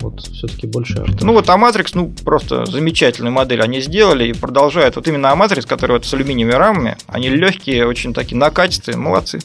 Вот 0.00 0.20
все-таки 0.20 0.66
больше. 0.66 1.04
Ну, 1.20 1.32
вот 1.32 1.48
Amatrix, 1.48 1.90
ну, 1.94 2.12
просто 2.24 2.66
замечательную 2.66 3.32
модель 3.32 3.62
они 3.62 3.80
сделали 3.80 4.28
и 4.28 4.32
продолжают. 4.32 4.96
Вот 4.96 5.08
именно 5.08 5.28
Amatrix, 5.28 5.66
который 5.66 5.92
вот 5.92 6.04
с 6.04 6.14
алюминиевыми 6.14 6.54
рамами, 6.54 6.96
они 7.06 7.28
легкие, 7.28 7.86
очень 7.86 8.12
такие 8.12 8.36
накатистые, 8.36 8.96
молодцы. 8.96 9.40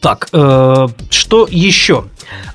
Так, 0.00 0.28
э, 0.32 0.88
что 1.10 1.48
еще? 1.50 2.04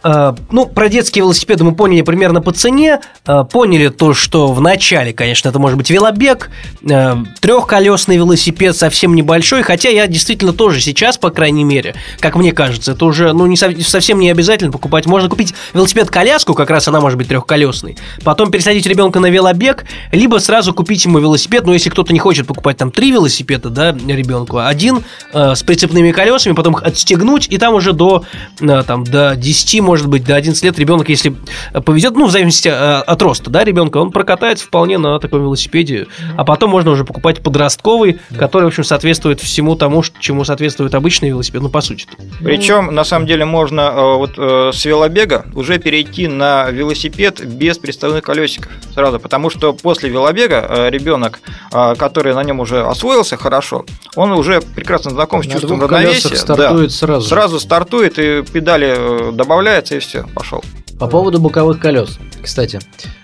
Э, 0.04 0.34
ну, 0.52 0.66
про 0.66 0.90
детские 0.90 1.24
велосипеды 1.24 1.64
мы 1.64 1.76
поняли 1.76 2.02
примерно 2.02 2.42
по 2.42 2.52
цене. 2.52 3.00
Э, 3.26 3.44
поняли 3.50 3.90
то, 3.90 4.14
что 4.14 4.54
в 4.54 4.62
начале, 4.62 5.14
конечно, 5.14 5.50
это 5.50 5.60
может 5.60 5.78
быть 5.78 5.90
велобег, 5.90 6.50
э, 6.90 7.16
трехколесный 7.42 8.18
велосипед 8.18 8.76
совсем 8.76 9.16
небольшой. 9.16 9.64
Хотя 9.64 9.90
я 9.90 10.08
действительно 10.08 10.54
тоже 10.54 10.82
сейчас, 10.82 11.18
по 11.18 11.30
крайней 11.30 11.64
мере, 11.64 11.96
как 12.20 12.36
мне 12.36 12.52
кажется, 12.52 12.94
это 12.94 13.06
уже 13.06 13.34
ну, 13.34 13.46
не 13.46 13.58
со- 13.58 13.82
совсем 13.82 14.20
не 14.20 14.30
обязательно 14.30 14.72
покупать. 14.72 15.06
Можно 15.06 15.30
купить 15.30 15.54
велосипед-коляску, 15.74 16.54
как 16.54 16.70
раз 16.70 16.88
она 16.88 17.02
может 17.02 17.18
быть 17.18 17.28
трехколесной. 17.28 17.98
Потом 18.24 18.52
пересадить 18.52 18.86
ребенка 18.86 19.20
на 19.20 19.28
велобег, 19.28 19.86
либо 20.12 20.38
сразу 20.38 20.74
купить 20.74 21.04
ему 21.06 21.20
велосипед. 21.20 21.66
Но 21.66 21.74
если 21.74 21.90
кто-то 21.90 22.14
не 22.14 22.20
хочет 22.20 22.48
покупать 22.48 22.78
там 22.78 22.92
три 22.92 23.12
велосипеда, 23.12 23.70
да, 23.70 23.92
ребенку, 23.92 24.60
один 24.60 25.04
э, 25.34 25.56
с 25.56 25.64
прицепными 25.64 26.12
колесами, 26.12 26.54
потом 26.54 26.76
отстегнуть, 26.76 27.33
и 27.38 27.58
там 27.58 27.74
уже 27.74 27.94
до, 27.94 28.24
э, 28.62 28.84
там, 28.86 29.04
до 29.04 29.36
10, 29.36 29.82
может 29.82 30.08
быть, 30.08 30.24
до 30.24 30.36
11 30.36 30.64
лет 30.64 30.78
ребенок, 30.80 31.10
если 31.10 31.36
повезет, 31.86 32.16
ну, 32.16 32.28
в 32.28 32.32
зависимости 32.32 32.68
э, 32.70 32.72
от 32.72 33.22
роста, 33.22 33.50
да, 33.50 33.64
ребенка, 33.64 33.98
он 33.98 34.12
прокатается 34.12 34.66
вполне 34.66 34.98
на 34.98 35.20
таком 35.20 35.42
велосипеде. 35.42 36.08
А 36.38 36.44
потом 36.44 36.70
можно 36.70 36.92
уже 36.92 37.06
покупать 37.06 37.42
подростковый, 37.42 38.20
который, 38.38 38.66
в 38.66 38.68
общем, 38.68 38.84
соответствует 38.84 39.40
всему 39.40 39.76
тому, 39.76 40.04
чему 40.20 40.44
соответствует 40.44 40.96
обычный 40.96 41.30
велосипед, 41.30 41.62
ну, 41.62 41.70
по 41.70 41.82
сути. 41.82 42.06
Причем, 42.44 42.94
на 42.94 43.04
самом 43.04 43.28
деле, 43.28 43.46
можно 43.46 43.82
э, 43.82 44.16
вот 44.18 44.38
с 44.76 44.86
велобега 44.86 45.46
уже 45.54 45.78
перейти 45.80 46.28
на 46.28 46.70
велосипед 46.70 47.46
без 47.46 47.78
приставных 47.78 48.24
колесиков 48.24 48.72
сразу, 48.94 49.20
потому 49.20 49.50
что 49.50 49.74
после 49.74 50.10
велобега 50.10 50.90
ребенок, 50.90 51.40
который 51.72 52.34
на 52.34 52.44
нем 52.44 52.60
уже 52.60 52.82
освоился 52.86 53.38
хорошо, 53.38 53.86
он 54.16 54.32
уже 54.32 54.62
прекрасно 54.62 55.12
знаком 55.12 55.44
с 55.44 55.48
На 55.48 55.54
чувством 55.54 55.82
равновесия. 55.82 56.30
колесах 56.30 56.38
стартует 56.38 56.92
сразу. 57.24 57.58
Сразу 57.58 57.60
стартует 57.60 58.20
и 58.20 58.44
педали 58.44 59.30
э, 59.30 59.32
добавляется 59.32 59.96
и 59.96 60.00
все, 60.00 60.26
пошел. 60.34 60.64
По 61.00 61.08
поводу 61.08 61.40
боковых 61.40 61.80
колес, 61.80 62.20
кстати. 62.42 62.80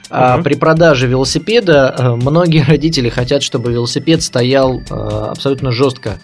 А, 0.09 0.35
Мгм. 0.35 0.43
При 0.43 0.55
продаже 0.55 1.07
велосипеда 1.07 1.95
э, 1.97 2.15
многие 2.15 2.63
родители 2.63 3.09
хотят, 3.09 3.43
чтобы 3.43 3.71
велосипед 3.71 4.23
стоял 4.23 4.79
э, 4.79 4.93
абсолютно 4.93 5.71
жестко, 5.71 6.19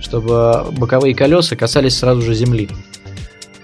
чтобы 0.00 0.66
боковые 0.72 1.14
колеса 1.14 1.56
касались 1.56 1.98
сразу 1.98 2.22
же 2.22 2.34
земли. 2.34 2.68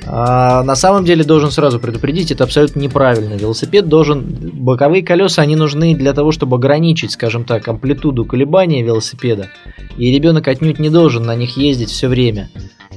А 0.07 0.63
на 0.65 0.75
самом 0.75 1.05
деле 1.05 1.25
должен 1.25 1.51
сразу 1.51 1.79
предупредить, 1.79 2.33
это 2.33 2.45
абсолютно 2.45 2.81
неправильно. 2.81 3.35
Велосипед 3.35 3.89
должен... 3.89 4.25
Боковые 4.55 5.03
колеса, 5.03 5.43
они 5.43 5.57
нужны 5.57 5.95
для 5.95 6.13
того, 6.13 6.33
чтобы 6.33 6.57
ограничить, 6.57 7.13
скажем 7.13 7.45
так, 7.45 7.69
амплитуду 7.69 8.25
колебания 8.25 8.83
велосипеда. 8.83 9.51
И 9.97 10.13
ребенок 10.13 10.49
отнюдь 10.49 10.79
не 10.79 10.91
должен 10.91 11.25
на 11.25 11.37
них 11.37 11.57
ездить 11.57 11.91
все 11.91 12.09
время. 12.09 12.51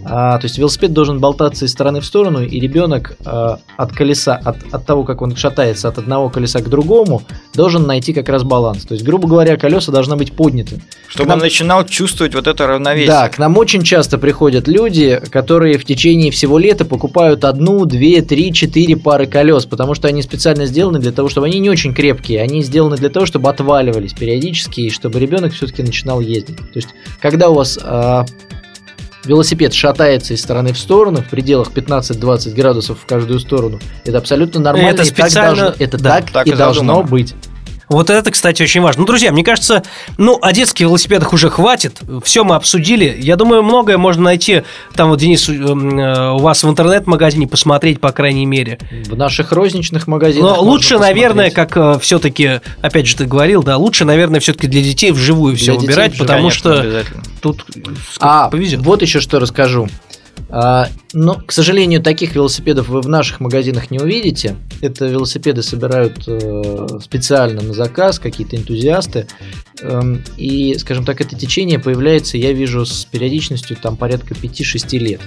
А, 0.05 0.37
то 0.37 0.45
есть 0.45 0.57
велосипед 0.57 0.93
должен 0.93 1.19
болтаться 1.19 1.65
из 1.65 1.71
стороны 1.71 2.01
в 2.01 2.05
сторону, 2.05 2.43
и 2.43 2.59
ребенок 2.59 3.17
а, 3.25 3.59
от 3.77 3.91
колеса, 3.93 4.35
от, 4.35 4.57
от 4.71 4.85
того, 4.85 5.03
как 5.03 5.21
он 5.21 5.35
шатается 5.35 5.87
от 5.87 5.97
одного 5.97 6.29
колеса 6.29 6.59
к 6.59 6.69
другому, 6.69 7.21
должен 7.53 7.85
найти 7.87 8.13
как 8.13 8.29
раз 8.29 8.43
баланс. 8.43 8.85
То 8.85 8.93
есть, 8.93 9.05
грубо 9.05 9.27
говоря, 9.27 9.57
колеса 9.57 9.91
должны 9.91 10.15
быть 10.15 10.33
подняты. 10.33 10.81
Чтобы 11.07 11.29
нам- 11.29 11.39
он 11.39 11.43
начинал 11.43 11.85
чувствовать 11.85 12.35
вот 12.35 12.47
это 12.47 12.67
равновесие. 12.67 13.07
Да, 13.07 13.29
к 13.29 13.37
нам 13.37 13.57
очень 13.57 13.83
часто 13.83 14.17
приходят 14.17 14.67
люди, 14.67 15.21
которые 15.29 15.77
в 15.77 15.85
течение 15.85 16.31
всего 16.31 16.57
лета 16.57 16.85
покупают 16.85 17.45
одну, 17.45 17.85
две, 17.85 18.21
три, 18.21 18.51
четыре 18.53 18.97
пары 18.97 19.27
колес, 19.27 19.65
потому 19.65 19.93
что 19.93 20.07
они 20.07 20.21
специально 20.21 20.65
сделаны 20.65 20.99
для 20.99 21.11
того, 21.11 21.29
чтобы 21.29 21.47
они 21.47 21.59
не 21.59 21.69
очень 21.69 21.93
крепкие, 21.93 22.41
они 22.41 22.61
сделаны 22.63 22.97
для 22.97 23.09
того, 23.09 23.25
чтобы 23.25 23.49
отваливались 23.49 24.13
периодически, 24.13 24.81
и 24.81 24.89
чтобы 24.89 25.19
ребенок 25.19 25.53
все-таки 25.53 25.83
начинал 25.83 26.19
ездить. 26.19 26.57
То 26.57 26.75
есть, 26.75 26.89
когда 27.21 27.49
у 27.49 27.53
вас 27.53 27.79
а, 27.81 28.25
велосипед 29.25 29.73
шатается 29.73 30.33
из 30.33 30.41
стороны 30.41 30.73
в 30.73 30.77
сторону 30.77 31.21
в 31.21 31.29
пределах 31.29 31.71
15-20 31.71 32.53
градусов 32.53 32.99
в 33.01 33.05
каждую 33.05 33.39
сторону, 33.39 33.79
это 34.05 34.17
абсолютно 34.17 34.59
нормально. 34.59 34.89
Это 34.89 35.03
и 35.03 35.09
так 35.09 35.27
специально- 35.27 35.55
должно- 35.65 35.83
это 35.86 35.97
да, 35.97 36.09
так, 36.21 36.31
так 36.31 36.47
и 36.47 36.49
и 36.51 36.53
должно 36.53 36.81
задумано. 36.95 37.09
быть. 37.09 37.36
Вот 37.89 38.09
это, 38.09 38.31
кстати, 38.31 38.63
очень 38.63 38.81
важно. 38.81 39.01
Ну, 39.01 39.07
друзья, 39.07 39.31
мне 39.31 39.43
кажется, 39.43 39.83
ну, 40.17 40.37
о 40.41 40.53
детских 40.53 40.81
велосипедах 40.85 41.33
уже 41.33 41.49
хватит. 41.49 41.99
Все 42.23 42.43
мы 42.43 42.55
обсудили. 42.55 43.15
Я 43.19 43.35
думаю, 43.35 43.63
многое 43.63 43.97
можно 43.97 44.23
найти. 44.23 44.63
Там 44.95 45.09
вот, 45.09 45.19
Денис, 45.19 45.47
эм, 45.49 45.99
э, 45.99 46.31
у 46.31 46.37
вас 46.39 46.63
в 46.63 46.69
интернет-магазине 46.69 47.47
посмотреть, 47.47 47.99
по 47.99 48.11
крайней 48.11 48.45
мере. 48.45 48.79
В 49.05 49.15
наших 49.15 49.51
розничных 49.51 50.07
магазинах. 50.07 50.57
Но 50.57 50.63
лучше, 50.63 50.97
наверное, 50.97 51.49
посмотреть. 51.49 51.73
как 51.73 52.01
все-таки, 52.01 52.61
опять 52.81 53.07
же, 53.07 53.15
ты 53.15 53.25
говорил, 53.25 53.63
да, 53.63 53.77
лучше, 53.77 54.05
наверное, 54.05 54.39
все-таки 54.39 54.67
для 54.67 54.81
детей 54.81 55.11
вживую 55.11 55.55
все 55.55 55.73
Для 55.73 55.75
детей 55.75 55.87
выбирать, 55.87 56.11
вживую, 56.13 56.27
потому 56.27 56.41
Конечно, 56.49 56.75
что 56.75 57.03
тут 57.41 57.65
А, 58.19 58.49
повезет. 58.49 58.81
вот 58.81 59.01
еще 59.01 59.19
что 59.19 59.39
расскажу. 59.39 59.89
А, 60.49 60.87
но, 61.13 61.35
к 61.35 61.51
сожалению, 61.51 62.01
таких 62.01 62.35
велосипедов 62.35 62.87
вы 62.87 63.01
в 63.01 63.09
наших 63.09 63.39
магазинах 63.39 63.89
не 63.89 63.99
увидите. 63.99 64.55
Это 64.81 65.07
велосипеды 65.07 65.63
собирают 65.63 66.23
э, 66.27 66.99
специально 67.01 67.61
на 67.61 67.73
заказ 67.73 68.19
какие-то 68.19 68.55
энтузиасты. 68.55 69.27
Эм, 69.81 70.23
и, 70.37 70.75
скажем 70.77 71.05
так, 71.05 71.21
это 71.21 71.35
течение 71.35 71.79
появляется, 71.79 72.37
я 72.37 72.53
вижу, 72.53 72.85
с 72.85 73.05
периодичностью 73.05 73.77
там 73.77 73.97
порядка 73.97 74.35
5-6 74.35 74.97
лет. 74.99 75.21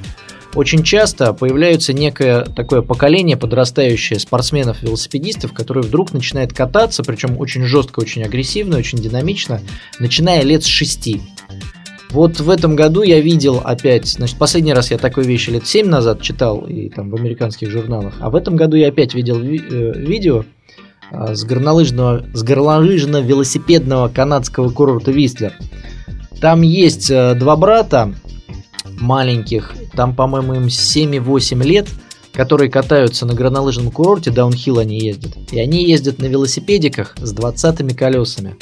Очень 0.54 0.82
часто 0.82 1.34
появляется 1.34 1.92
некое 1.92 2.44
такое 2.44 2.80
поколение 2.80 3.36
подрастающее 3.36 4.18
спортсменов-велосипедистов, 4.18 5.52
которые 5.52 5.84
вдруг 5.84 6.12
начинает 6.12 6.54
кататься, 6.54 7.02
причем 7.02 7.38
очень 7.38 7.64
жестко, 7.64 8.00
очень 8.00 8.22
агрессивно, 8.22 8.78
очень 8.78 8.98
динамично, 8.98 9.60
начиная 9.98 10.42
лет 10.42 10.64
с 10.64 10.66
6. 10.66 11.20
Вот 12.10 12.40
в 12.40 12.48
этом 12.50 12.76
году 12.76 13.02
я 13.02 13.20
видел 13.20 13.60
опять, 13.64 14.06
значит, 14.06 14.38
последний 14.38 14.72
раз 14.72 14.90
я 14.90 14.98
такой 14.98 15.24
вещи 15.24 15.50
лет 15.50 15.66
7 15.66 15.86
назад 15.86 16.22
читал 16.22 16.60
и 16.60 16.88
там 16.88 17.10
в 17.10 17.14
американских 17.14 17.70
журналах, 17.70 18.14
а 18.20 18.30
в 18.30 18.36
этом 18.36 18.56
году 18.56 18.76
я 18.76 18.88
опять 18.88 19.14
видел 19.14 19.38
ви- 19.38 19.62
э, 19.70 19.92
видео 19.96 20.44
а, 21.10 21.34
с 21.34 21.44
горнолыжного, 21.44 22.24
с 22.32 22.42
горнолыжно-велосипедного 22.42 24.12
канадского 24.12 24.70
курорта 24.70 25.10
Вистлер. 25.12 25.52
Там 26.40 26.62
есть 26.62 27.10
э, 27.10 27.34
два 27.34 27.56
брата 27.56 28.14
маленьких, 29.00 29.74
там, 29.94 30.14
по-моему, 30.14 30.54
им 30.54 30.66
7-8 30.66 31.62
лет, 31.62 31.88
которые 32.32 32.70
катаются 32.70 33.24
на 33.24 33.34
горнолыжном 33.34 33.90
курорте, 33.90 34.30
даунхилл 34.30 34.78
они 34.78 34.98
ездят. 34.98 35.32
И 35.52 35.58
они 35.58 35.88
ездят 35.88 36.18
на 36.18 36.26
велосипедиках 36.26 37.14
с 37.18 37.32
20 37.32 37.96
колесами. 37.96 38.56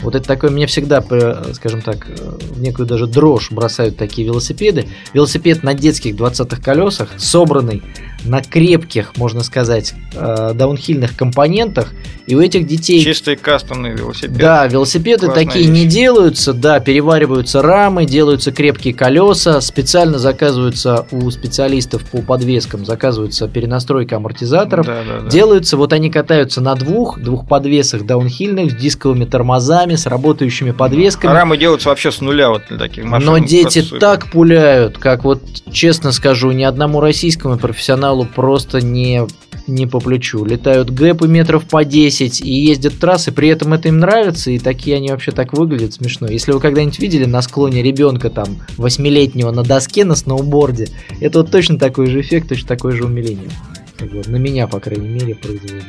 Вот 0.00 0.14
это 0.14 0.26
такое, 0.26 0.50
мне 0.50 0.66
всегда, 0.66 1.02
э, 1.08 1.52
скажем 1.54 1.80
так, 1.80 2.06
э, 2.08 2.14
в 2.14 2.60
некую 2.60 2.86
даже 2.86 3.06
дрожь 3.06 3.50
бросают 3.50 3.96
такие 3.96 4.26
велосипеды. 4.26 4.88
Велосипед 5.14 5.62
на 5.62 5.74
детских 5.74 6.14
20-х 6.16 6.62
колесах, 6.62 7.10
собранный 7.16 7.82
на 8.26 8.42
крепких, 8.42 9.16
можно 9.16 9.42
сказать, 9.42 9.94
э, 10.14 10.52
даунхильных 10.54 11.16
компонентах. 11.16 11.92
И 12.26 12.34
у 12.34 12.40
этих 12.40 12.66
детей... 12.66 13.02
Чистый 13.02 13.36
кастомный 13.36 13.92
велосипед. 13.92 14.36
Да, 14.36 14.66
велосипеды 14.66 15.26
Классная 15.26 15.44
такие 15.46 15.64
вещь. 15.66 15.72
не 15.72 15.86
делаются, 15.86 16.52
да, 16.52 16.80
перевариваются 16.80 17.62
рамы, 17.62 18.04
делаются 18.04 18.50
крепкие 18.50 18.94
колеса, 18.94 19.60
специально 19.60 20.18
заказываются 20.18 21.06
у 21.12 21.30
специалистов 21.30 22.02
по 22.02 22.22
подвескам, 22.22 22.84
заказываются 22.84 23.46
перенастройка 23.46 24.16
амортизаторов, 24.16 24.86
Да, 24.86 25.02
да, 25.06 25.20
да. 25.20 25.30
делаются, 25.30 25.76
вот 25.76 25.92
они 25.92 26.10
катаются 26.10 26.60
на 26.60 26.74
двух, 26.74 27.20
двух 27.20 27.46
подвесах 27.46 28.04
даунхильных, 28.04 28.72
с 28.72 28.74
дисковыми 28.74 29.24
тормозами, 29.24 29.94
с 29.94 30.06
работающими 30.06 30.72
подвесками. 30.72 31.32
Рамы 31.32 31.56
делаются 31.56 31.90
вообще 31.90 32.10
с 32.10 32.20
нуля 32.20 32.50
вот 32.50 32.62
для 32.68 32.78
таких 32.78 33.04
машин. 33.04 33.26
Но 33.26 33.38
дети 33.38 33.82
так 34.00 34.30
пуляют, 34.32 34.98
как 34.98 35.22
вот 35.22 35.42
честно 35.72 36.10
скажу, 36.10 36.50
ни 36.50 36.64
одному 36.64 37.00
российскому 37.00 37.56
профессионалу 37.56 38.15
просто 38.24 38.80
не, 38.80 39.26
не 39.66 39.86
по 39.86 40.00
плечу. 40.00 40.44
Летают 40.44 40.90
гэпы 40.90 41.28
метров 41.28 41.64
по 41.64 41.84
10 41.84 42.40
и 42.40 42.50
ездят 42.50 42.98
трассы, 42.98 43.32
при 43.32 43.48
этом 43.48 43.74
это 43.74 43.88
им 43.88 43.98
нравится, 43.98 44.50
и 44.50 44.58
такие 44.58 44.96
они 44.96 45.10
вообще 45.10 45.32
так 45.32 45.52
выглядят 45.52 45.94
смешно. 45.94 46.28
Если 46.28 46.52
вы 46.52 46.60
когда-нибудь 46.60 46.98
видели 46.98 47.24
на 47.24 47.42
склоне 47.42 47.82
ребенка 47.82 48.30
там 48.30 48.58
восьмилетнего 48.76 49.50
на 49.50 49.62
доске 49.62 50.04
на 50.04 50.14
сноуборде, 50.14 50.88
это 51.20 51.40
вот 51.40 51.50
точно 51.50 51.78
такой 51.78 52.06
же 52.06 52.20
эффект, 52.20 52.48
точно 52.48 52.68
такое 52.68 52.94
же 52.94 53.04
умиление. 53.04 53.50
Как 53.98 54.10
бы 54.10 54.22
на 54.26 54.36
меня, 54.36 54.66
по 54.66 54.80
крайней 54.80 55.08
мере, 55.08 55.34
производит. 55.34 55.84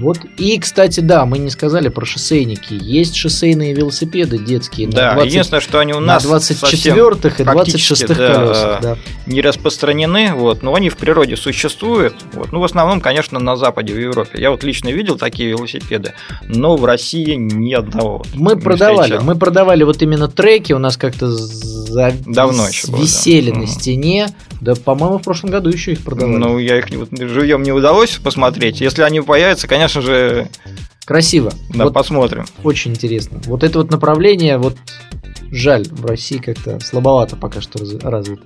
Вот. 0.00 0.18
И, 0.36 0.58
кстати, 0.58 1.00
да, 1.00 1.24
мы 1.24 1.38
не 1.38 1.50
сказали 1.50 1.88
про 1.88 2.04
шоссейники. 2.04 2.74
Есть 2.74 3.16
шоссейные 3.16 3.74
велосипеды 3.74 4.38
детские. 4.38 4.86
на 4.86 4.92
Да, 4.92 5.12
20 5.14 5.30
единственное, 5.30 5.60
что 5.60 5.80
они 5.80 5.92
у 5.92 6.00
на 6.00 6.14
нас 6.14 6.24
24-х 6.24 7.42
и 7.42 7.44
практически, 7.44 8.04
26-х 8.04 8.14
да, 8.14 8.34
колесах, 8.34 8.80
да. 8.80 8.96
не 9.26 9.40
распространены, 9.40 10.34
вот, 10.34 10.62
но 10.62 10.74
они 10.74 10.88
в 10.88 10.96
природе 10.96 11.36
существуют. 11.36 12.14
Вот. 12.32 12.52
Ну, 12.52 12.60
в 12.60 12.64
основном, 12.64 13.00
конечно, 13.00 13.40
на 13.40 13.56
Западе, 13.56 13.92
в 13.92 13.98
Европе. 13.98 14.40
Я 14.40 14.50
вот 14.50 14.62
лично 14.62 14.88
видел 14.90 15.16
такие 15.16 15.50
велосипеды, 15.50 16.12
но 16.42 16.76
в 16.76 16.84
России 16.84 17.34
ни 17.34 17.72
одного. 17.72 18.22
Мы 18.34 18.54
не 18.54 18.60
продавали, 18.60 19.00
встречал. 19.00 19.24
мы 19.24 19.34
продавали 19.34 19.82
вот 19.82 20.00
именно 20.02 20.28
треки, 20.28 20.72
у 20.72 20.78
нас 20.78 20.96
как-то 20.96 21.28
за... 21.28 22.12
Давно 22.24 22.68
еще 22.68 22.86
было, 22.86 22.98
да. 22.98 23.02
висели 23.02 23.50
на 23.50 23.66
стене. 23.66 24.28
Да, 24.60 24.74
по-моему, 24.74 25.18
в 25.18 25.22
прошлом 25.22 25.50
году 25.50 25.70
еще 25.70 25.92
их 25.92 26.04
продавали. 26.04 26.36
Ну, 26.36 26.58
я 26.58 26.78
их 26.78 26.86
живьем 26.88 27.62
не 27.62 27.72
удалось 27.72 28.18
посмотреть. 28.22 28.80
Если 28.80 29.02
они 29.02 29.20
появятся, 29.20 29.68
конечно 29.68 29.87
же, 29.88 30.48
Красиво. 31.04 31.52
да, 31.70 31.84
Вот 31.84 31.94
посмотрим. 31.94 32.44
очень 32.64 32.92
интересно. 32.92 33.40
Вот 33.46 33.62
это 33.64 33.78
вот 33.78 33.90
направление, 33.90 34.58
вот 34.58 34.76
жаль, 35.50 35.84
в 35.90 36.04
России 36.06 36.36
как-то 36.38 36.78
слабовато 36.80 37.36
пока 37.36 37.60
что 37.60 37.78
раз- 37.78 37.94
развито. 38.02 38.44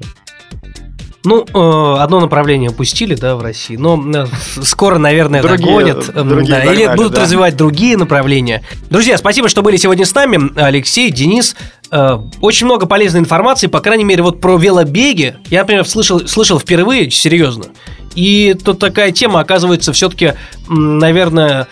Ну, 1.24 1.44
э, 1.44 2.02
одно 2.02 2.18
направление 2.18 2.70
упустили, 2.70 3.14
да, 3.14 3.36
в 3.36 3.42
России, 3.42 3.76
но 3.76 4.02
э, 4.12 4.26
скоро, 4.62 4.98
наверное, 4.98 5.40
Другие- 5.40 5.66
догонят. 5.68 6.12
другие 6.12 6.56
да, 6.56 6.64
или 6.64 6.78
догнали, 6.80 6.96
будут 6.96 7.12
да. 7.14 7.22
развивать 7.22 7.56
другие 7.56 7.96
направления. 7.96 8.62
Друзья, 8.90 9.16
спасибо, 9.16 9.48
что 9.48 9.62
были 9.62 9.76
сегодня 9.76 10.04
с 10.04 10.12
нами. 10.16 10.50
Алексей, 10.60 11.12
Денис. 11.12 11.54
Э, 11.92 12.18
Очень 12.40 12.66
много 12.66 12.86
полезной 12.86 13.20
информации, 13.20 13.66
по 13.66 13.80
крайней 13.80 14.04
мере, 14.04 14.22
вот 14.22 14.40
про 14.40 14.56
велобеги. 14.56 15.36
Я, 15.50 15.60
например, 15.60 15.86
слышал, 15.86 16.26
слышал 16.26 16.58
впервые, 16.58 17.10
серьезно. 17.10 17.66
И 18.14 18.54
тут 18.64 18.78
такая 18.78 19.12
тема, 19.12 19.40
оказывается, 19.40 19.92
все-таки, 19.92 20.32
наверное, 20.68 21.68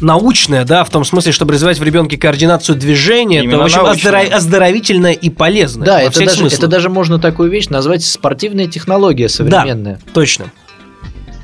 научная, 0.00 0.64
да, 0.64 0.84
в 0.84 0.90
том 0.90 1.04
смысле, 1.04 1.32
чтобы 1.32 1.54
развивать 1.54 1.78
в 1.80 1.82
ребенке 1.82 2.16
координацию 2.16 2.76
движения. 2.76 3.38
это, 3.38 3.44
Именно 3.44 3.58
в 3.58 3.64
общем, 3.64 3.82
научная. 3.82 4.12
оздоро- 4.12 4.30
оздоровительно 4.30 5.12
и 5.12 5.30
полезно. 5.30 5.84
Да, 5.84 6.00
это 6.00 6.20
даже, 6.20 6.36
смыслах. 6.38 6.58
это 6.60 6.68
даже 6.68 6.88
можно 6.88 7.18
такую 7.18 7.50
вещь 7.50 7.68
назвать 7.68 8.04
спортивная 8.04 8.68
технология 8.68 9.28
современная. 9.28 9.98
Точно. 10.14 10.46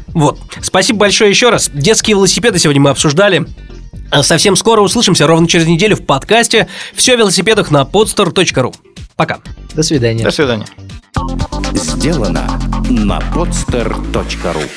Вот. 0.09 0.39
Спасибо 0.61 1.01
большое 1.01 1.31
еще 1.31 1.49
раз. 1.51 1.71
Детские 1.73 2.17
велосипеды 2.17 2.59
сегодня 2.59 2.83
мы 2.83 2.91
обсуждали. 2.91 3.47
А 4.11 4.23
Совсем 4.23 4.57
скоро 4.57 4.81
услышимся, 4.81 5.27
ровно 5.27 5.49
через 5.49 5.67
неделю 5.67 5.97
в 5.97 6.05
подкасте 6.05 6.69
«Все 6.95 7.15
о 7.15 7.17
велосипедах» 7.17 7.71
на 7.71 7.83
podstar.ru. 7.83 8.75
Пока. 9.17 9.39
До 9.75 9.83
свидания. 9.83 10.25
До 10.25 10.31
свидания. 10.31 10.67
Сделано 11.75 12.61
на 12.91 13.19
podster.ru 13.35 14.69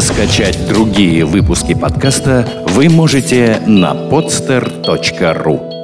Скачать 0.00 0.66
другие 0.68 1.24
выпуски 1.24 1.74
подкаста 1.74 2.64
вы 2.66 2.88
можете 2.88 3.62
на 3.66 3.92
podster.ru 3.92 5.81